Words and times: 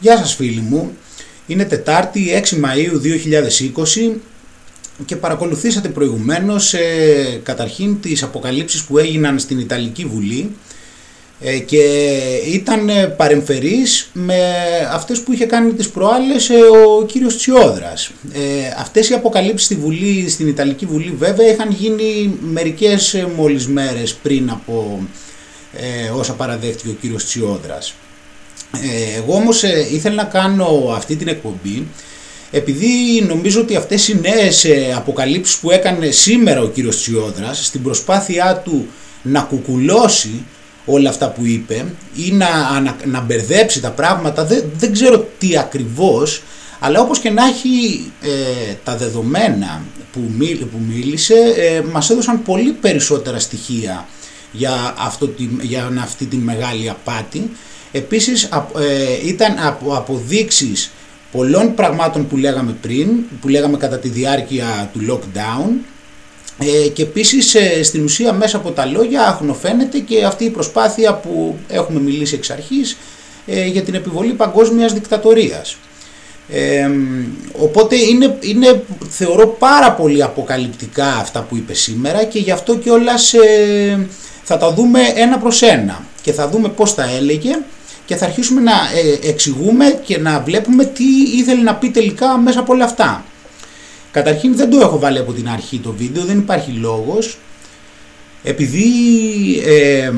Γεια 0.00 0.16
σας 0.16 0.34
φίλοι 0.34 0.60
μου, 0.60 0.96
είναι 1.46 1.64
Τετάρτη 1.64 2.42
6 2.50 2.54
Μαΐου 2.54 3.00
2020 4.12 4.16
και 5.04 5.16
παρακολουθήσατε 5.16 5.88
προηγουμένως 5.88 6.74
ε, 6.74 7.40
καταρχήν 7.42 8.00
τις 8.00 8.22
αποκαλύψεις 8.22 8.84
που 8.84 8.98
έγιναν 8.98 9.38
στην 9.38 9.58
Ιταλική 9.58 10.04
Βουλή 10.04 10.56
ε, 11.40 11.58
και 11.58 11.82
ήταν 12.52 12.88
ε, 12.88 13.06
παρεμφερής 13.06 14.10
με 14.12 14.38
αυτές 14.92 15.20
που 15.20 15.32
είχε 15.32 15.46
κάνει 15.46 15.72
τις 15.72 15.88
προάλλες 15.88 16.50
ε, 16.50 16.54
ο 16.98 17.04
κύριος 17.06 17.36
Τσιόδρας. 17.36 18.10
Ε, 18.32 18.40
αυτές 18.78 19.08
οι 19.08 19.14
αποκαλύψεις 19.14 19.66
στη 19.66 19.74
Βουλή, 19.74 20.28
στην 20.28 20.48
Ιταλική 20.48 20.86
Βουλή 20.86 21.14
βέβαια 21.18 21.48
είχαν 21.48 21.70
γίνει 21.70 22.38
μερικές 22.40 23.26
μόλις 23.36 23.66
μέρες 23.66 24.14
πριν 24.14 24.50
από 24.50 25.06
όσα 26.16 26.32
παραδέχτηκε 26.32 26.88
ο 26.88 26.96
κύριος 27.00 27.24
Τσιόδρας. 27.24 27.94
Εγώ 29.16 29.34
όμως 29.34 29.62
ήθελα 29.92 30.14
να 30.14 30.24
κάνω 30.24 30.92
αυτή 30.96 31.16
την 31.16 31.28
εκπομπή 31.28 31.86
επειδή 32.50 33.24
νομίζω 33.28 33.60
ότι 33.60 33.76
αυτές 33.76 34.08
οι 34.08 34.20
νέες 34.20 34.66
αποκαλύψεις 34.96 35.56
που 35.56 35.70
έκανε 35.70 36.10
σήμερα 36.10 36.60
ο 36.60 36.68
κύριος 36.68 36.96
Τσιόδρας 36.96 37.66
στην 37.66 37.82
προσπάθειά 37.82 38.56
του 38.64 38.86
να 39.22 39.40
κουκουλώσει 39.40 40.44
όλα 40.86 41.08
αυτά 41.08 41.30
που 41.30 41.46
είπε 41.46 41.84
ή 42.14 42.32
να, 42.32 42.80
να, 42.80 42.96
να 43.04 43.20
μπερδέψει 43.20 43.80
τα 43.80 43.90
πράγματα, 43.90 44.44
δεν, 44.44 44.64
δεν 44.76 44.92
ξέρω 44.92 45.28
τι 45.38 45.58
ακριβώς, 45.58 46.42
αλλά 46.78 47.00
όπως 47.00 47.18
και 47.18 47.30
να 47.30 47.46
έχει 47.46 48.04
ε, 48.22 48.74
τα 48.84 48.96
δεδομένα 48.96 49.82
που, 50.12 50.20
που 50.70 50.80
μίλησε, 50.88 51.34
ε, 51.56 51.80
μας 51.92 52.10
έδωσαν 52.10 52.42
πολύ 52.42 52.72
περισσότερα 52.72 53.38
στοιχεία 53.38 54.08
για, 54.52 54.94
αυτό, 54.98 55.30
για 55.60 55.92
αυτή 56.02 56.24
τη 56.24 56.36
μεγάλη 56.36 56.90
απάτη. 56.90 57.50
Επίσης 57.96 58.42
ε, 58.42 59.26
ήταν 59.26 59.56
από 59.66 59.94
αποδείξεις 59.96 60.90
πολλών 61.32 61.74
πραγμάτων 61.74 62.26
που 62.26 62.36
λέγαμε 62.36 62.76
πριν, 62.80 63.08
που 63.40 63.48
λέγαμε 63.48 63.76
κατά 63.76 63.98
τη 63.98 64.08
διάρκεια 64.08 64.90
του 64.92 65.00
lockdown, 65.10 65.70
ε, 66.58 66.88
και 66.88 67.02
επίσης 67.02 67.54
ε, 67.54 67.82
στην 67.82 68.04
ουσία 68.04 68.32
μέσα 68.32 68.56
από 68.56 68.70
τα 68.70 68.86
λόγια 68.86 69.28
αχνοφαίνεται 69.28 69.98
και 69.98 70.24
αυτή 70.24 70.44
η 70.44 70.50
προσπάθεια 70.50 71.14
που 71.14 71.58
έχουμε 71.68 72.00
μιλήσει 72.00 72.34
εξ 72.34 72.50
αρχής 72.50 72.96
ε, 73.46 73.66
για 73.66 73.82
την 73.82 73.94
επιβολή 73.94 74.32
παγκόσμιας 74.32 74.92
δικτατορίας. 74.92 75.76
Ε, 76.48 76.90
οπότε 77.58 77.96
είναι, 77.96 78.38
είναι 78.40 78.82
θεωρώ 79.08 79.46
πάρα 79.46 79.92
πολύ 79.92 80.22
αποκαλυπτικά 80.22 81.06
αυτά 81.06 81.40
που 81.42 81.56
είπε 81.56 81.74
σήμερα 81.74 82.24
και 82.24 82.38
γι' 82.38 82.50
αυτό 82.50 82.76
κιόλας 82.76 83.34
ε, 83.34 84.06
θα 84.42 84.56
τα 84.56 84.72
δούμε 84.72 85.00
ένα 85.14 85.38
προς 85.38 85.62
ένα 85.62 86.04
και 86.22 86.32
θα 86.32 86.48
δούμε 86.48 86.68
πώς 86.68 86.94
τα 86.94 87.10
έλεγε 87.16 87.58
και 88.06 88.16
θα 88.16 88.24
αρχίσουμε 88.24 88.60
να 88.60 88.72
εξηγούμε 89.22 90.00
και 90.04 90.18
να 90.18 90.40
βλέπουμε 90.40 90.84
τι 90.84 91.04
ήθελε 91.36 91.62
να 91.62 91.74
πει 91.74 91.90
τελικά 91.90 92.38
μέσα 92.38 92.60
από 92.60 92.72
όλα 92.72 92.84
αυτά. 92.84 93.24
Καταρχήν 94.10 94.56
δεν 94.56 94.70
το 94.70 94.78
έχω 94.78 94.98
βάλει 94.98 95.18
από 95.18 95.32
την 95.32 95.48
αρχή 95.48 95.78
το 95.78 95.92
βίντεο, 95.92 96.24
δεν 96.24 96.38
υπάρχει 96.38 96.70
λόγος. 96.70 97.38
Επειδή 98.42 98.88
ε, 99.66 100.12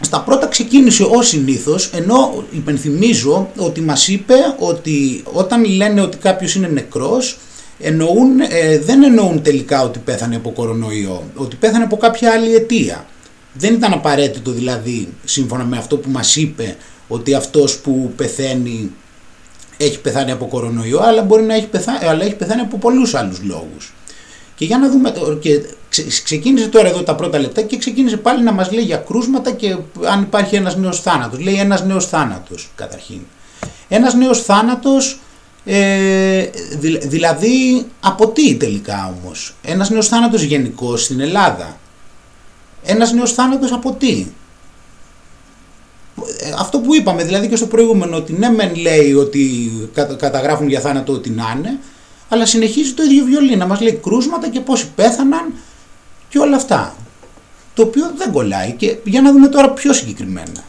στα 0.00 0.20
πρώτα 0.20 0.46
ξεκίνησε 0.46 1.06
ως 1.10 1.28
συνήθως, 1.28 1.90
ενώ 1.94 2.44
υπενθυμίζω 2.50 3.50
ότι 3.56 3.80
μας 3.80 4.08
είπε 4.08 4.34
ότι 4.58 5.22
όταν 5.32 5.64
λένε 5.64 6.00
ότι 6.00 6.16
κάποιος 6.16 6.54
είναι 6.54 6.68
νεκρός, 6.68 7.38
εννοούν, 7.78 8.40
ε, 8.40 8.78
δεν 8.78 9.02
εννοούν 9.02 9.42
τελικά 9.42 9.82
ότι 9.82 9.98
πέθανε 9.98 10.36
από 10.36 10.50
κορονοϊό, 10.50 11.22
ότι 11.34 11.56
πέθανε 11.56 11.84
από 11.84 11.96
κάποια 11.96 12.32
άλλη 12.32 12.54
αιτία. 12.54 13.06
Δεν 13.52 13.74
ήταν 13.74 13.92
απαραίτητο 13.92 14.50
δηλαδή, 14.50 15.08
σύμφωνα 15.24 15.64
με 15.64 15.76
αυτό 15.76 15.96
που 15.96 16.10
μας 16.10 16.36
είπε, 16.36 16.76
ότι 17.08 17.34
αυτός 17.34 17.78
που 17.78 18.12
πεθαίνει 18.16 18.90
έχει 19.76 20.00
πεθάνει 20.00 20.30
από 20.30 20.46
κορονοϊό, 20.46 21.00
αλλά 21.00 21.22
μπορεί 21.22 21.42
να 21.42 21.54
έχει 21.54 21.66
πεθάνει, 21.66 22.06
αλλά 22.06 22.24
έχει 22.24 22.34
πεθάνει 22.34 22.60
από 22.60 22.76
πολλούς 22.78 23.14
άλλους 23.14 23.42
λόγους. 23.42 23.94
Και 24.54 24.64
για 24.64 24.78
να 24.78 24.90
δούμε, 24.90 25.12
και 25.40 25.62
ξεκίνησε 26.24 26.68
τώρα 26.68 26.88
εδώ 26.88 27.02
τα 27.02 27.14
πρώτα 27.14 27.38
λεπτά 27.38 27.62
και 27.62 27.76
ξεκίνησε 27.78 28.16
πάλι 28.16 28.42
να 28.42 28.52
μας 28.52 28.72
λέει 28.72 28.84
για 28.84 28.96
κρούσματα 28.96 29.50
και 29.50 29.76
αν 30.04 30.22
υπάρχει 30.22 30.56
ένας 30.56 30.76
νέος 30.76 31.00
θάνατος. 31.00 31.40
Λέει 31.40 31.54
ένας 31.54 31.84
νέος 31.84 32.06
θάνατος 32.06 32.70
καταρχήν. 32.74 33.20
Ένας 33.88 34.14
νέος 34.14 34.42
θάνατος, 34.42 35.20
ε, 35.64 36.44
δηλαδή 37.02 37.86
από 38.00 38.28
τι 38.28 38.54
τελικά 38.54 39.14
όμως; 39.20 39.54
Ένας 39.62 39.90
νέος 39.90 40.08
θάνατος 40.08 40.42
γενικώς 40.42 41.02
στην 41.02 41.20
Ελλάδα. 41.20 41.78
Ένας 42.84 43.12
νέος 43.12 43.32
θάνατος 43.32 43.72
από 43.72 43.92
τι; 43.92 44.26
Ε, 46.38 46.52
αυτό 46.58 46.78
που 46.78 46.94
είπαμε 46.94 47.24
δηλαδή 47.24 47.48
και 47.48 47.56
στο 47.56 47.66
προηγούμενο 47.66 48.16
ότι 48.16 48.32
ναι 48.32 48.48
μεν 48.50 48.74
λέει 48.74 49.12
ότι 49.12 49.72
καταγράφουν 50.18 50.68
για 50.68 50.80
θάνατο 50.80 51.12
ότι 51.12 51.30
να 51.30 51.54
είναι 51.56 51.78
αλλά 52.28 52.46
συνεχίζει 52.46 52.92
το 52.92 53.02
ίδιο 53.02 53.24
βιολί 53.24 53.56
να 53.56 53.66
μας 53.66 53.80
λέει 53.80 54.00
κρούσματα 54.02 54.48
και 54.48 54.60
πόσοι 54.60 54.88
πέθαναν 54.94 55.52
και 56.28 56.38
όλα 56.38 56.56
αυτά 56.56 56.96
το 57.74 57.82
οποίο 57.82 58.12
δεν 58.16 58.32
κολλάει 58.32 58.72
και 58.72 58.96
για 59.04 59.20
να 59.20 59.32
δούμε 59.32 59.48
τώρα 59.48 59.70
πιο 59.70 59.92
συγκεκριμένα. 59.92 60.64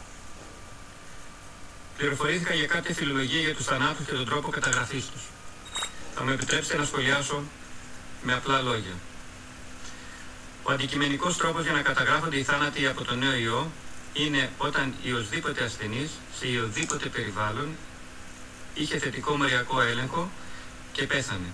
Πληροφορήθηκα 1.97 2.53
για 2.53 2.65
κάποια 2.65 2.93
φιλολογία 2.95 3.39
για 3.39 3.55
τους 3.55 3.65
θανάτους 3.65 4.05
και 4.05 4.13
τον 4.13 4.25
τρόπο 4.25 4.49
καταγραφής 4.49 5.05
τους. 5.05 5.21
Θα 6.15 6.23
με 6.23 6.33
επιτρέψετε 6.33 6.77
να 6.77 6.85
σχολιάσω 6.85 7.43
με 8.23 8.33
απλά 8.33 8.61
λόγια. 8.61 8.95
Ο 10.63 10.71
αντικειμενικός 10.71 11.37
τρόπος 11.37 11.63
για 11.63 11.71
να 11.71 11.81
καταγράφονται 11.81 12.37
οι 12.37 12.43
θάνατοι 12.43 12.87
από 12.87 13.03
τον 13.03 13.17
νέο 13.17 13.35
ιό 13.35 13.71
είναι 14.23 14.49
όταν 14.57 14.93
η 15.03 15.11
οσδήποτε 15.11 15.63
ασθενής 15.63 16.09
σε 16.39 16.45
οδήποτε 16.65 17.07
περιβάλλον 17.15 17.69
είχε 18.73 18.97
θετικό 18.97 19.35
μεριακό 19.35 19.81
έλεγχο 19.81 20.29
και 20.91 21.03
πέθανε. 21.05 21.49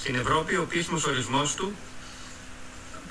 Στην 0.00 0.14
Ευρώπη 0.14 0.56
ο 0.56 0.62
επίσημος 0.62 1.04
ορισμός 1.06 1.54
του 1.54 1.72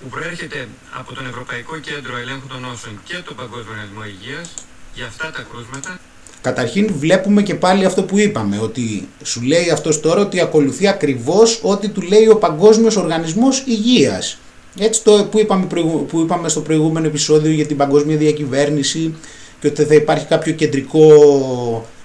που 0.01 0.07
προέρχεται 0.09 0.67
από 0.91 1.13
τον 1.13 1.25
Ευρωπαϊκό 1.25 1.77
Κέντρο 1.77 2.17
Ελέγχου 2.17 2.47
των 2.47 2.61
Νόσων 2.61 2.99
και 3.03 3.17
τον 3.17 3.35
Παγκόσμιο 3.35 3.71
Οργανισμό 3.71 4.03
Υγείας 4.05 4.53
για 4.93 5.05
αυτά 5.05 5.31
τα 5.31 5.41
κρούσματα 5.41 5.99
Καταρχήν 6.41 6.93
βλέπουμε 6.97 7.41
και 7.43 7.55
πάλι 7.55 7.85
αυτό 7.85 8.03
που 8.03 8.17
είπαμε, 8.17 8.57
ότι 8.59 9.09
σου 9.23 9.41
λέει 9.41 9.69
αυτός 9.69 9.99
τώρα 9.99 10.21
ότι 10.21 10.39
ακολουθεί 10.39 10.87
ακριβώς 10.87 11.59
ό,τι 11.63 11.89
του 11.89 12.01
λέει 12.01 12.27
ο 12.27 12.35
Παγκόσμιος 12.35 12.95
Οργανισμός 12.95 13.63
Υγείας. 13.65 14.37
Έτσι 14.79 15.03
το 15.03 15.27
που 15.31 15.39
είπαμε, 15.39 15.65
που 16.07 16.19
είπαμε 16.19 16.49
στο 16.49 16.61
προηγούμενο 16.61 17.07
επεισόδιο 17.07 17.51
για 17.51 17.65
την 17.65 17.77
παγκόσμια 17.77 18.17
διακυβέρνηση 18.17 19.15
και 19.59 19.67
ότι 19.67 19.83
θα 19.83 19.95
υπάρχει 19.95 20.25
κάποιο 20.25 20.53
κεντρικό 20.53 21.05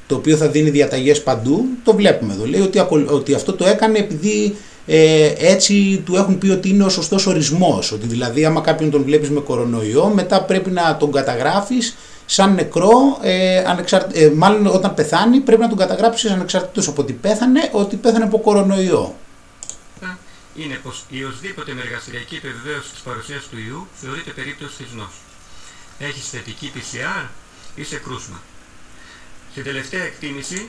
το 0.06 0.14
οποίο 0.14 0.36
θα 0.36 0.48
δίνει 0.48 0.70
διαταγές 0.70 1.22
παντού, 1.22 1.64
το 1.84 1.94
βλέπουμε 1.94 2.32
εδώ. 2.32 2.44
Λέει 2.44 2.60
ότι, 2.60 2.78
ότι 3.06 3.34
αυτό 3.34 3.52
το 3.52 3.66
έκανε 3.66 3.98
επειδή 3.98 4.56
ε, 4.86 5.32
έτσι 5.38 6.02
του 6.04 6.16
έχουν 6.16 6.38
πει 6.38 6.50
ότι 6.50 6.68
είναι 6.68 6.84
ο 6.84 6.88
σωστός 6.88 7.26
ορισμός. 7.26 7.92
Ότι 7.92 8.06
δηλαδή 8.06 8.44
άμα 8.44 8.60
κάποιον 8.60 8.90
τον 8.90 9.02
βλέπεις 9.02 9.30
με 9.30 9.40
κορονοϊό 9.40 10.06
μετά 10.14 10.42
πρέπει 10.42 10.70
να 10.70 10.96
τον 10.96 11.12
καταγράφεις 11.12 11.96
σαν 12.26 12.54
νεκρό, 12.54 13.18
ε, 13.22 13.62
ε, 14.12 14.30
μάλλον 14.34 14.66
όταν 14.66 14.94
πεθάνει 14.94 15.38
πρέπει 15.40 15.60
να 15.60 15.68
τον 15.68 15.78
καταγράψεις 15.78 16.30
ανεξαρτήτως 16.30 16.88
από 16.88 17.02
ότι 17.02 17.12
πέθανε, 17.12 17.68
ότι 17.72 17.96
πέθανε 17.96 18.24
από 18.24 18.38
κορονοϊό 18.38 19.14
είναι 20.56 20.74
πως 20.82 21.04
η 21.10 21.24
οσδήποτε 21.24 21.72
μεργαστηριακή 21.72 22.34
επιβεβαίωση 22.34 22.90
της 22.90 23.00
παρουσίας 23.00 23.42
του 23.50 23.58
ιού 23.68 23.86
θεωρείται 24.00 24.30
περίπτωση 24.30 24.76
της 24.82 24.92
νόσου. 24.92 25.24
Έχεις 25.98 26.28
θετική 26.28 26.72
PCR 26.74 27.28
ή 27.74 27.84
σε 27.84 27.96
κρούσμα. 27.96 28.42
Στην 29.50 29.64
τελευταία 29.64 30.02
εκτίμηση 30.02 30.68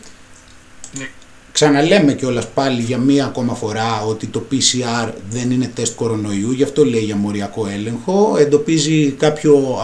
είναι 0.96 1.10
Ξαναλέμε 1.58 2.14
κιόλας 2.14 2.48
πάλι 2.48 2.82
για 2.82 2.98
μία 2.98 3.26
ακόμα 3.26 3.54
φορά 3.54 4.02
ότι 4.02 4.28
το 4.28 4.44
PCR 4.52 5.12
δεν 5.30 5.52
είναι 5.52 5.72
τεστ 5.76 5.96
κορονοϊού, 5.96 6.52
γι' 6.52 6.64
αυτό 6.64 6.86
λέει 6.86 7.02
για 7.02 7.16
μοριακό 7.16 7.68
έλεγχο. 7.68 8.36
Εντοπίζει 8.38 9.12
κάποιο, 9.12 9.78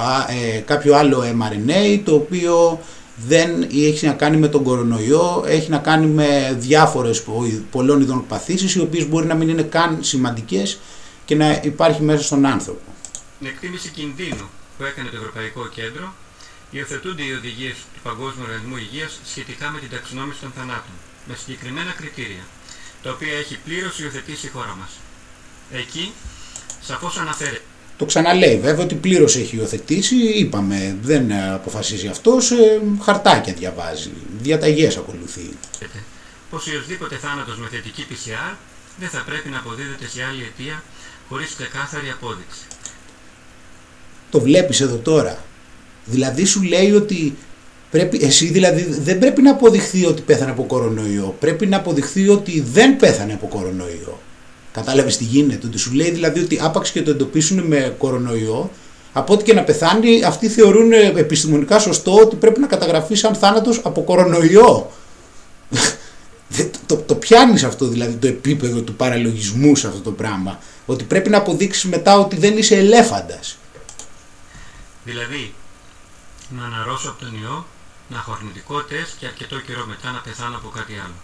ε, 0.56 0.59
κάποιο 0.59 0.96
άλλο 0.96 1.19
mRNA 1.22 2.02
το 2.03 2.16
οποίο 2.16 2.80
δεν 3.16 3.68
έχει 3.74 4.06
να 4.06 4.13
κάνει 4.13 4.38
με 4.38 4.47
τον 4.47 4.63
κορονοϊό, 4.63 5.44
έχει 5.48 5.69
να 5.69 5.77
κάνει 5.77 6.06
με 6.06 6.56
διάφορες 6.60 7.24
πολλών 7.71 8.01
ειδών 8.01 8.27
παθήσεις 8.27 8.75
οι 8.75 8.80
οποίες 8.80 9.07
μπορεί 9.07 9.25
να 9.25 9.36
μην 9.36 9.50
είναι 9.50 9.63
καν 9.63 9.98
σημαντικές 10.01 10.80
και 11.25 11.36
να 11.36 11.60
υπάρχει 11.63 12.01
μέσα 12.01 12.24
στον 12.24 12.45
άνθρωπο. 12.45 12.81
Την 13.39 13.48
εκτίμηση 13.48 13.89
κινδύνου 13.89 14.50
που 14.77 14.83
έκανε 14.83 15.10
το 15.10 15.18
Ευρωπαϊκό 15.18 15.68
Κέντρο 15.68 16.13
υιοθετούνται 16.71 17.24
οι 17.24 17.31
οδηγίες 17.31 17.75
του 17.94 18.00
Παγκόσμιου 18.04 18.44
Οργανισμού 18.48 18.77
Υγείας 18.77 19.19
σχετικά 19.25 19.69
με 19.69 19.80
την 19.80 19.89
ταξινόμηση 19.89 20.39
των 20.39 20.51
θανάτων 20.57 20.95
με 21.27 21.36
συγκεκριμένα 21.36 21.92
κριτήρια 21.92 22.45
τα 23.04 23.09
οποία 23.12 23.33
έχει 23.38 23.57
πλήρως 23.66 24.00
υιοθετήσει 24.00 24.45
η 24.45 24.50
χώρα 24.50 24.75
μας. 24.80 24.92
Εκεί 25.71 26.13
σαφώς 26.81 27.18
αναφέρεται 27.18 27.62
το 28.04 28.10
ξαναλέει 28.10 28.60
βέβαια 28.60 28.84
ότι 28.84 28.96
πλήρως 28.96 29.36
έχει 29.36 29.56
υιοθετήσει, 29.56 30.16
είπαμε, 30.16 30.98
δεν 31.02 31.32
αποφασίζει 31.32 32.08
αυτός, 32.08 32.52
ε, 32.52 32.82
χαρτάκια 33.02 33.54
διαβάζει, 33.54 34.12
διαταγές 34.42 34.98
ακολουθεί. 34.98 35.50
Πως 36.50 36.68
οποιοδήποτε 36.68 37.16
θάνατος 37.16 37.58
με 37.58 37.68
θετική 37.72 38.06
PCR 38.10 38.56
δεν 39.00 39.10
θα 39.10 39.24
πρέπει 39.26 39.50
να 39.50 39.58
αποδίδεται 39.58 40.08
σε 40.08 40.24
άλλη 40.24 40.44
αιτία 40.44 40.84
χωρίς 41.30 41.56
ξεκάθαρη 41.56 42.10
απόδειξη. 42.10 42.62
Το 44.30 44.40
βλέπεις 44.40 44.82
εδώ 44.82 44.96
τώρα. 44.96 45.44
Δηλαδή 46.06 46.46
σου 46.46 46.64
λέει 46.64 46.92
ότι 46.92 47.36
Πρέπει, 47.92 48.20
εσύ 48.22 48.46
δηλαδή 48.46 48.84
δεν 48.84 49.20
πρέπει 49.20 49.42
να 49.42 49.52
αποδειχθεί 49.52 50.06
ότι 50.06 50.22
πέθανε 50.22 50.52
από 50.52 50.64
κορονοϊό. 50.64 51.36
Πρέπει 51.40 51.66
να 51.66 51.78
αποδειχθεί 51.78 52.30
ότι 52.30 52.62
δεν 52.62 52.96
πέθανε 52.96 53.34
από 53.34 53.48
κορονοϊό. 53.48 54.20
Κατάλαβες 54.74 55.18
τι 55.18 55.24
γίνεται. 55.24 55.68
Ότι 55.68 55.78
σου 55.78 55.94
λέει 55.94 56.12
δηλαδή 56.12 56.40
ότι 56.40 56.60
άπαξ 56.62 56.92
και 56.92 57.02
το 57.02 57.12
εντοπίσουν 57.12 57.60
με 57.60 57.96
κορονοϊό, 57.98 58.72
από 59.14 59.34
ό,τι 59.34 59.44
και 59.44 59.54
να 59.54 59.64
πεθάνει, 59.64 60.24
αυτοί 60.24 60.50
θεωρούν 60.50 60.92
επιστημονικά 60.92 61.80
σωστό 61.80 62.16
ότι 62.20 62.36
πρέπει 62.36 62.60
να 62.60 62.68
καταγραφείς 62.68 63.20
σαν 63.20 63.36
θάνατος 63.36 63.81
από 63.84 64.04
κορονοϊό. 64.04 64.92
το, 66.86 66.96
το 66.96 67.16
πιάνεις 67.16 67.64
αυτό 67.64 67.88
δηλαδή 67.88 68.14
το 68.14 68.28
επίπεδο 68.28 68.81
του 68.81 68.96
παραλογισμού 68.96 69.75
σε 69.75 69.88
αυτό 69.88 70.00
το 70.00 70.12
πράγμα. 70.12 70.60
Ότι 70.86 71.04
πρέπει 71.04 71.30
να 71.30 71.38
αποδείξεις 71.38 71.84
μετά 71.84 72.18
ότι 72.18 72.36
δεν 72.36 72.58
είσαι 72.58 72.76
ελέφαντας. 72.76 73.58
Δηλαδή, 75.04 75.54
να 76.58 76.66
αναρρώσω 76.66 77.10
από 77.10 77.19
τον 77.19 77.42
ιό, 77.42 77.66
να 78.08 78.18
έχω 78.18 78.31
αρνητικό 78.31 78.81
τεστ 78.81 79.14
και 79.19 79.26
αρκετό 79.26 79.60
καιρό 79.60 79.86
μετά 79.88 80.12
να 80.12 80.19
πεθάνω 80.19 80.58
από 80.58 80.69
κάτι 80.69 80.94
άλλο. 80.94 81.18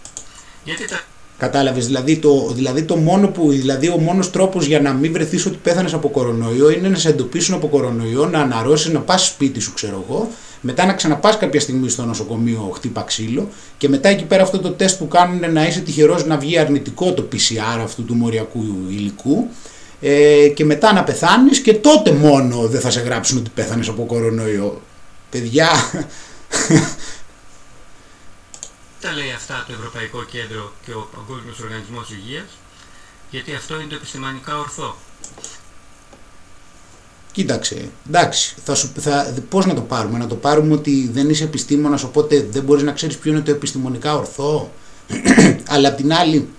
Γιατί 0.64 0.88
τα 0.88 1.00
Κατάλαβες, 1.40 1.86
δηλαδή, 1.86 2.18
το, 2.18 2.52
δηλαδή, 2.56 2.84
το 2.84 2.96
μόνο 2.96 3.28
που, 3.28 3.50
δηλαδή 3.52 3.88
ο 3.88 3.98
μόνος 3.98 4.32
τρόπος 4.32 4.66
για 4.66 4.82
να 4.82 4.94
μην 4.94 5.12
βρεθείς 5.12 5.46
ότι 5.46 5.58
πέθανες 5.64 5.94
από 5.94 6.10
κορονοϊό 6.10 6.70
είναι 6.70 6.88
να 6.88 6.98
σε 6.98 7.10
εντοπίσουν 7.10 7.56
από 7.56 7.68
κορονοϊό, 7.68 8.26
να 8.26 8.40
αναρρώσεις, 8.40 8.92
να 8.92 9.00
πας 9.00 9.26
σπίτι 9.26 9.60
σου 9.60 9.74
ξέρω 9.74 10.06
εγώ, 10.08 10.30
μετά 10.62 10.86
να 10.86 10.94
ξαναπάς 10.94 11.38
κάποια 11.38 11.60
στιγμή 11.60 11.90
στο 11.90 12.06
νοσοκομείο 12.06 12.72
χτύπα 12.74 13.02
ξύλο. 13.02 13.50
Και 13.78 13.90
μετά 13.90 14.10
εκεί 14.10 14.24
πέρα 14.24 14.44
αυτό 14.44 14.60
το 14.60 14.70
τεστ 14.70 15.00
που 15.00 15.08
κάνουν 15.08 15.54
να 15.54 15.68
είσαι 15.68 15.80
τυχερός 15.80 16.26
να 16.26 16.38
βγει 16.38 16.58
αρνητικό 16.58 17.14
το 17.14 17.28
PCR 17.34 17.80
αυτού 17.84 18.06
του 18.06 18.16
μοριακού 18.16 18.64
υλικού. 18.90 19.48
Ε, 20.02 20.48
και 20.48 20.66
μετά 20.66 20.94
να 20.94 21.04
πεθάνεις 21.04 21.60
και 21.60 21.74
τότε 21.74 22.12
μόνο 22.12 22.68
δεν 22.68 22.82
θα 22.82 22.90
σε 22.90 23.00
γράψουν 23.00 23.38
ότι 23.38 23.50
πέθανες 23.54 23.88
από 23.88 24.04
κορονοϊό. 24.04 24.82
Παιδιά, 25.30 25.68
τα 29.02 29.12
λέει 29.14 29.32
αυτά 29.32 29.64
το 29.68 29.74
Ευρωπαϊκό 29.74 30.24
Κέντρο 30.24 30.74
και 30.86 30.94
ο 30.94 31.10
Παγκόσμιος 31.16 31.60
Οργανισμός 31.60 32.10
Υγείας, 32.12 32.50
γιατί 33.32 33.56
αυτό 33.56 33.76
είναι 33.76 33.90
το 33.90 33.96
επιστημονικά 33.96 34.60
ορθό. 34.60 34.96
Κοίταξε, 37.32 37.90
εντάξει, 38.08 38.56
θα 38.64 38.76
σου, 38.76 38.92
θα, 39.00 39.34
πώς 39.50 39.66
να 39.66 39.74
το 39.74 39.82
πάρουμε, 39.82 40.18
να 40.18 40.28
το 40.28 40.36
πάρουμε 40.36 40.74
ότι 40.74 41.10
δεν 41.14 41.30
είσαι 41.30 41.44
επιστήμονας 41.44 42.04
οπότε 42.04 42.48
δεν 42.52 42.64
μπορείς 42.64 42.84
να 42.84 42.92
ξέρεις 42.92 43.18
ποιο 43.18 43.32
είναι 43.32 43.42
το 43.42 43.52
επιστημονικά 43.52 44.16
ορθό, 44.16 44.72
αλλά 45.74 45.88
απ' 45.88 45.96
την 45.96 46.14
άλλη 46.14 46.50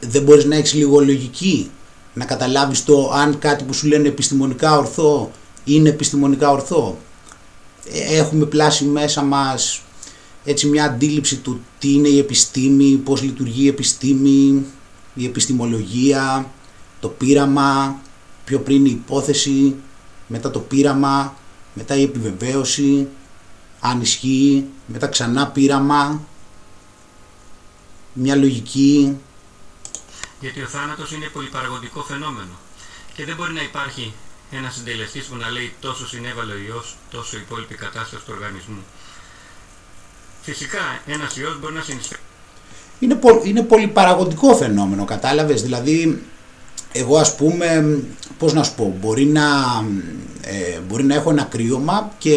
δεν 0.00 0.22
μπορείς 0.22 0.44
να 0.44 0.56
έχεις 0.56 0.74
λίγο 0.74 1.00
λογική, 1.00 1.70
να 2.14 2.24
καταλάβεις 2.24 2.84
το 2.84 3.10
αν 3.12 3.38
κάτι 3.38 3.64
που 3.64 3.72
σου 3.72 3.86
λένε 3.86 4.08
επιστημονικά 4.08 4.78
ορθό 4.78 5.30
είναι 5.64 5.88
επιστημονικά 5.88 6.50
ορθό. 6.50 6.98
Ε, 7.92 8.18
έχουμε 8.18 8.44
πλάσει 8.44 8.84
μέσα 8.84 9.22
μας 9.22 9.82
έτσι 10.48 10.66
μια 10.66 10.84
αντίληψη 10.84 11.36
του 11.36 11.64
τι 11.78 11.92
είναι 11.92 12.08
η 12.08 12.18
επιστήμη, 12.18 12.96
πώς 12.96 13.22
λειτουργεί 13.22 13.64
η 13.64 13.68
επιστήμη, 13.68 14.66
η 15.14 15.24
επιστημολογία, 15.24 16.50
το 17.00 17.08
πείραμα, 17.08 18.00
πιο 18.44 18.60
πριν 18.60 18.84
η 18.86 18.90
υπόθεση, 18.90 19.76
μετά 20.26 20.50
το 20.50 20.58
πείραμα, 20.58 21.36
μετά 21.74 21.96
η 21.96 22.02
επιβεβαίωση, 22.02 23.08
αν 23.80 24.00
ισχύει, 24.00 24.66
μετά 24.86 25.06
ξανά 25.06 25.48
πείραμα, 25.48 26.26
μια 28.12 28.36
λογική. 28.36 29.18
Γιατί 30.40 30.62
ο 30.62 30.66
θάνατος 30.66 31.12
είναι 31.12 31.26
πολυπαραγωγικό 31.26 32.02
φαινόμενο 32.02 32.58
και 33.14 33.24
δεν 33.24 33.36
μπορεί 33.36 33.52
να 33.52 33.62
υπάρχει 33.62 34.12
ένας 34.50 34.74
συντελεστής 34.74 35.24
που 35.24 35.36
να 35.36 35.50
λέει 35.50 35.74
τόσο 35.80 36.06
συνέβαλε 36.06 36.52
ο 36.52 36.58
ιός, 36.68 36.96
τόσο 37.10 37.36
η 37.36 37.40
υπόλοιπη 37.40 37.74
κατάσταση 37.74 38.24
του 38.24 38.32
οργανισμού. 38.34 38.84
Φυσικά 40.48 40.78
ένας 41.06 41.36
ιός 41.36 41.60
μπορεί 41.60 41.74
να 41.74 41.82
συνεισφέρει. 41.82 42.20
Είναι, 42.98 43.14
πο, 43.14 43.40
είναι 43.44 43.62
πολυπαραγωγικό 43.62 44.54
φαινόμενο, 44.54 45.04
κατάλαβες, 45.04 45.62
δηλαδή 45.62 46.22
εγώ 46.92 47.16
ας 47.18 47.34
πούμε, 47.34 47.98
πώς 48.38 48.52
να 48.52 48.62
σου 48.62 48.74
πω, 48.74 48.96
μπορεί 49.00 49.24
να, 49.24 49.42
ε, 50.40 50.78
μπορεί 50.88 51.04
να 51.04 51.14
έχω 51.14 51.30
ένα 51.30 51.42
κρύωμα 51.42 52.12
και 52.18 52.36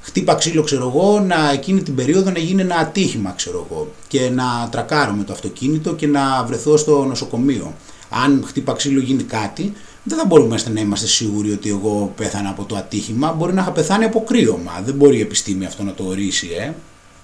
χτύπα 0.00 0.34
ξύλο 0.34 0.62
ξέρω 0.62 0.88
εγώ, 0.88 1.20
να 1.20 1.50
εκείνη 1.50 1.82
την 1.82 1.94
περίοδο 1.94 2.30
να 2.30 2.38
γίνει 2.38 2.62
ένα 2.62 2.76
ατύχημα 2.76 3.32
ξέρω 3.36 3.66
εγώ 3.70 3.92
και 4.08 4.30
να 4.30 4.68
τρακάρω 4.70 5.12
με 5.12 5.24
το 5.24 5.32
αυτοκίνητο 5.32 5.94
και 5.94 6.06
να 6.06 6.44
βρεθώ 6.44 6.76
στο 6.76 7.04
νοσοκομείο. 7.04 7.74
Αν 8.08 8.44
χτύπα 8.46 8.72
ξύλο 8.72 9.00
γίνει 9.00 9.22
κάτι, 9.22 9.72
δεν 10.08 10.18
θα 10.18 10.24
μπορούμε 10.24 10.56
να 10.72 10.80
είμαστε 10.80 11.06
σίγουροι 11.06 11.52
ότι 11.52 11.68
εγώ 11.68 12.12
πέθανα 12.16 12.48
από 12.48 12.64
το 12.64 12.76
ατύχημα. 12.76 13.32
Μπορεί 13.32 13.52
να 13.52 13.62
είχα 13.62 13.72
πεθάνει 13.72 14.04
από 14.04 14.24
κρύωμα. 14.24 14.82
Δεν 14.84 14.94
μπορεί 14.94 15.16
η 15.16 15.20
επιστήμη 15.20 15.66
αυτό 15.66 15.82
να 15.82 15.94
το 15.94 16.04
ορίσει, 16.04 16.48
ε. 16.58 16.74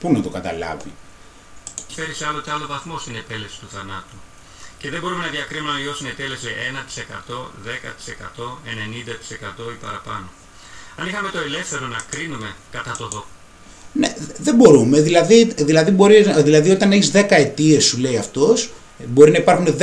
Πού 0.01 0.13
να 0.13 0.21
το 0.23 0.29
καταλάβει. 0.29 0.93
Φέρει 1.95 2.15
σε 2.15 2.27
άλλο 2.27 2.41
και 2.41 2.51
άλλο 2.51 2.67
βαθμό 2.67 2.99
στην 2.99 3.15
επέλεση 3.17 3.57
του 3.61 3.69
θανάτου. 3.75 4.17
Και 4.79 4.91
δεν 4.91 5.01
μπορούμε 5.01 5.25
να 5.25 5.31
διακρίνουμε 5.31 5.71
αν 5.71 5.77
ο 5.77 5.83
ιός 5.85 5.97
συνετέλεσε 5.97 6.49
1%, 7.29 7.35
10%, 7.65 8.59
90% 9.59 9.73
ή 9.75 9.79
παραπάνω. 9.85 10.27
Αν 10.97 11.07
είχαμε 11.09 11.29
το 11.29 11.39
ελεύθερο 11.39 11.87
να 11.87 12.01
κρίνουμε 12.11 12.55
κατά 12.71 12.95
το 12.99 13.09
δο... 13.09 13.27
Ναι, 13.93 14.15
δεν 14.39 14.55
μπορούμε. 14.55 15.01
Δηλαδή, 15.01 15.53
δηλαδή, 15.57 15.91
μπορείς, 15.91 16.27
δηλαδή 16.43 16.71
όταν 16.71 16.93
έχεις 16.93 17.11
10 17.15 17.25
αιτίες 17.29 17.85
σου 17.85 17.99
λέει 17.99 18.17
αυτός, 18.17 18.71
μπορεί 19.09 19.31
να 19.31 19.39
υπάρχουν 19.39 19.67
10 19.79 19.83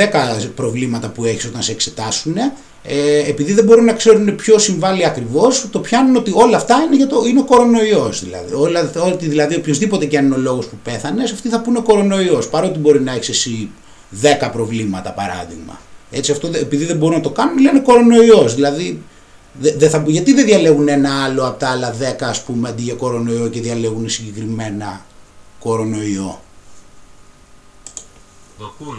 προβλήματα 0.54 1.08
που 1.08 1.24
έχεις 1.24 1.44
όταν 1.44 1.62
σε 1.62 1.72
εξετάσουν 1.72 2.36
ε, 2.82 3.18
επειδή 3.28 3.52
δεν 3.52 3.64
μπορούν 3.64 3.84
να 3.84 3.92
ξέρουν 3.92 4.36
ποιο 4.36 4.58
συμβάλλει 4.58 5.04
ακριβώς, 5.04 5.66
το 5.70 5.78
πιάνουν 5.78 6.16
ότι 6.16 6.32
όλα 6.34 6.56
αυτά 6.56 6.74
είναι, 6.86 6.96
για 6.96 7.06
το, 7.06 7.22
είναι 7.26 7.40
ο 7.40 7.44
κορονοϊός. 7.44 8.24
Δηλαδή. 8.24 8.54
Όλα, 8.54 8.90
ότι 9.12 9.26
δηλαδή 9.26 9.54
οποιοδήποτε 9.54 10.06
και 10.06 10.18
αν 10.18 10.24
είναι 10.24 10.34
ο 10.34 10.38
λόγος 10.38 10.66
που 10.66 10.76
πέθανες, 10.82 11.32
αυτοί 11.32 11.48
θα 11.48 11.60
πούνε 11.60 11.80
κορονοϊός. 11.80 12.48
Παρότι 12.48 12.78
μπορεί 12.78 13.00
να 13.00 13.12
έχεις 13.12 13.28
εσύ 13.28 13.70
10 14.22 14.50
προβλήματα 14.52 15.10
παράδειγμα. 15.10 15.80
Έτσι, 16.10 16.32
αυτό, 16.32 16.50
επειδή 16.54 16.84
δεν 16.84 16.96
μπορούν 16.96 17.16
να 17.16 17.22
το 17.22 17.30
κάνουν, 17.30 17.58
λένε 17.58 17.80
κορονοϊός. 17.80 18.54
Δηλαδή, 18.54 19.02
δε, 19.60 19.72
δε 19.76 19.88
θα, 19.88 20.04
γιατί 20.06 20.32
δεν 20.32 20.44
διαλέγουν 20.44 20.88
ένα 20.88 21.24
άλλο 21.24 21.46
από 21.46 21.58
τα 21.58 21.68
άλλα 21.68 21.94
10 22.00 22.02
ας 22.20 22.42
πούμε 22.42 22.68
αντί 22.68 22.82
για 22.82 22.94
κορονοϊό 22.94 23.48
και 23.48 23.60
διαλέγουν 23.60 24.08
συγκεκριμένα 24.08 25.04
κορονοϊό; 25.58 26.40
Δοκούν 28.60 28.98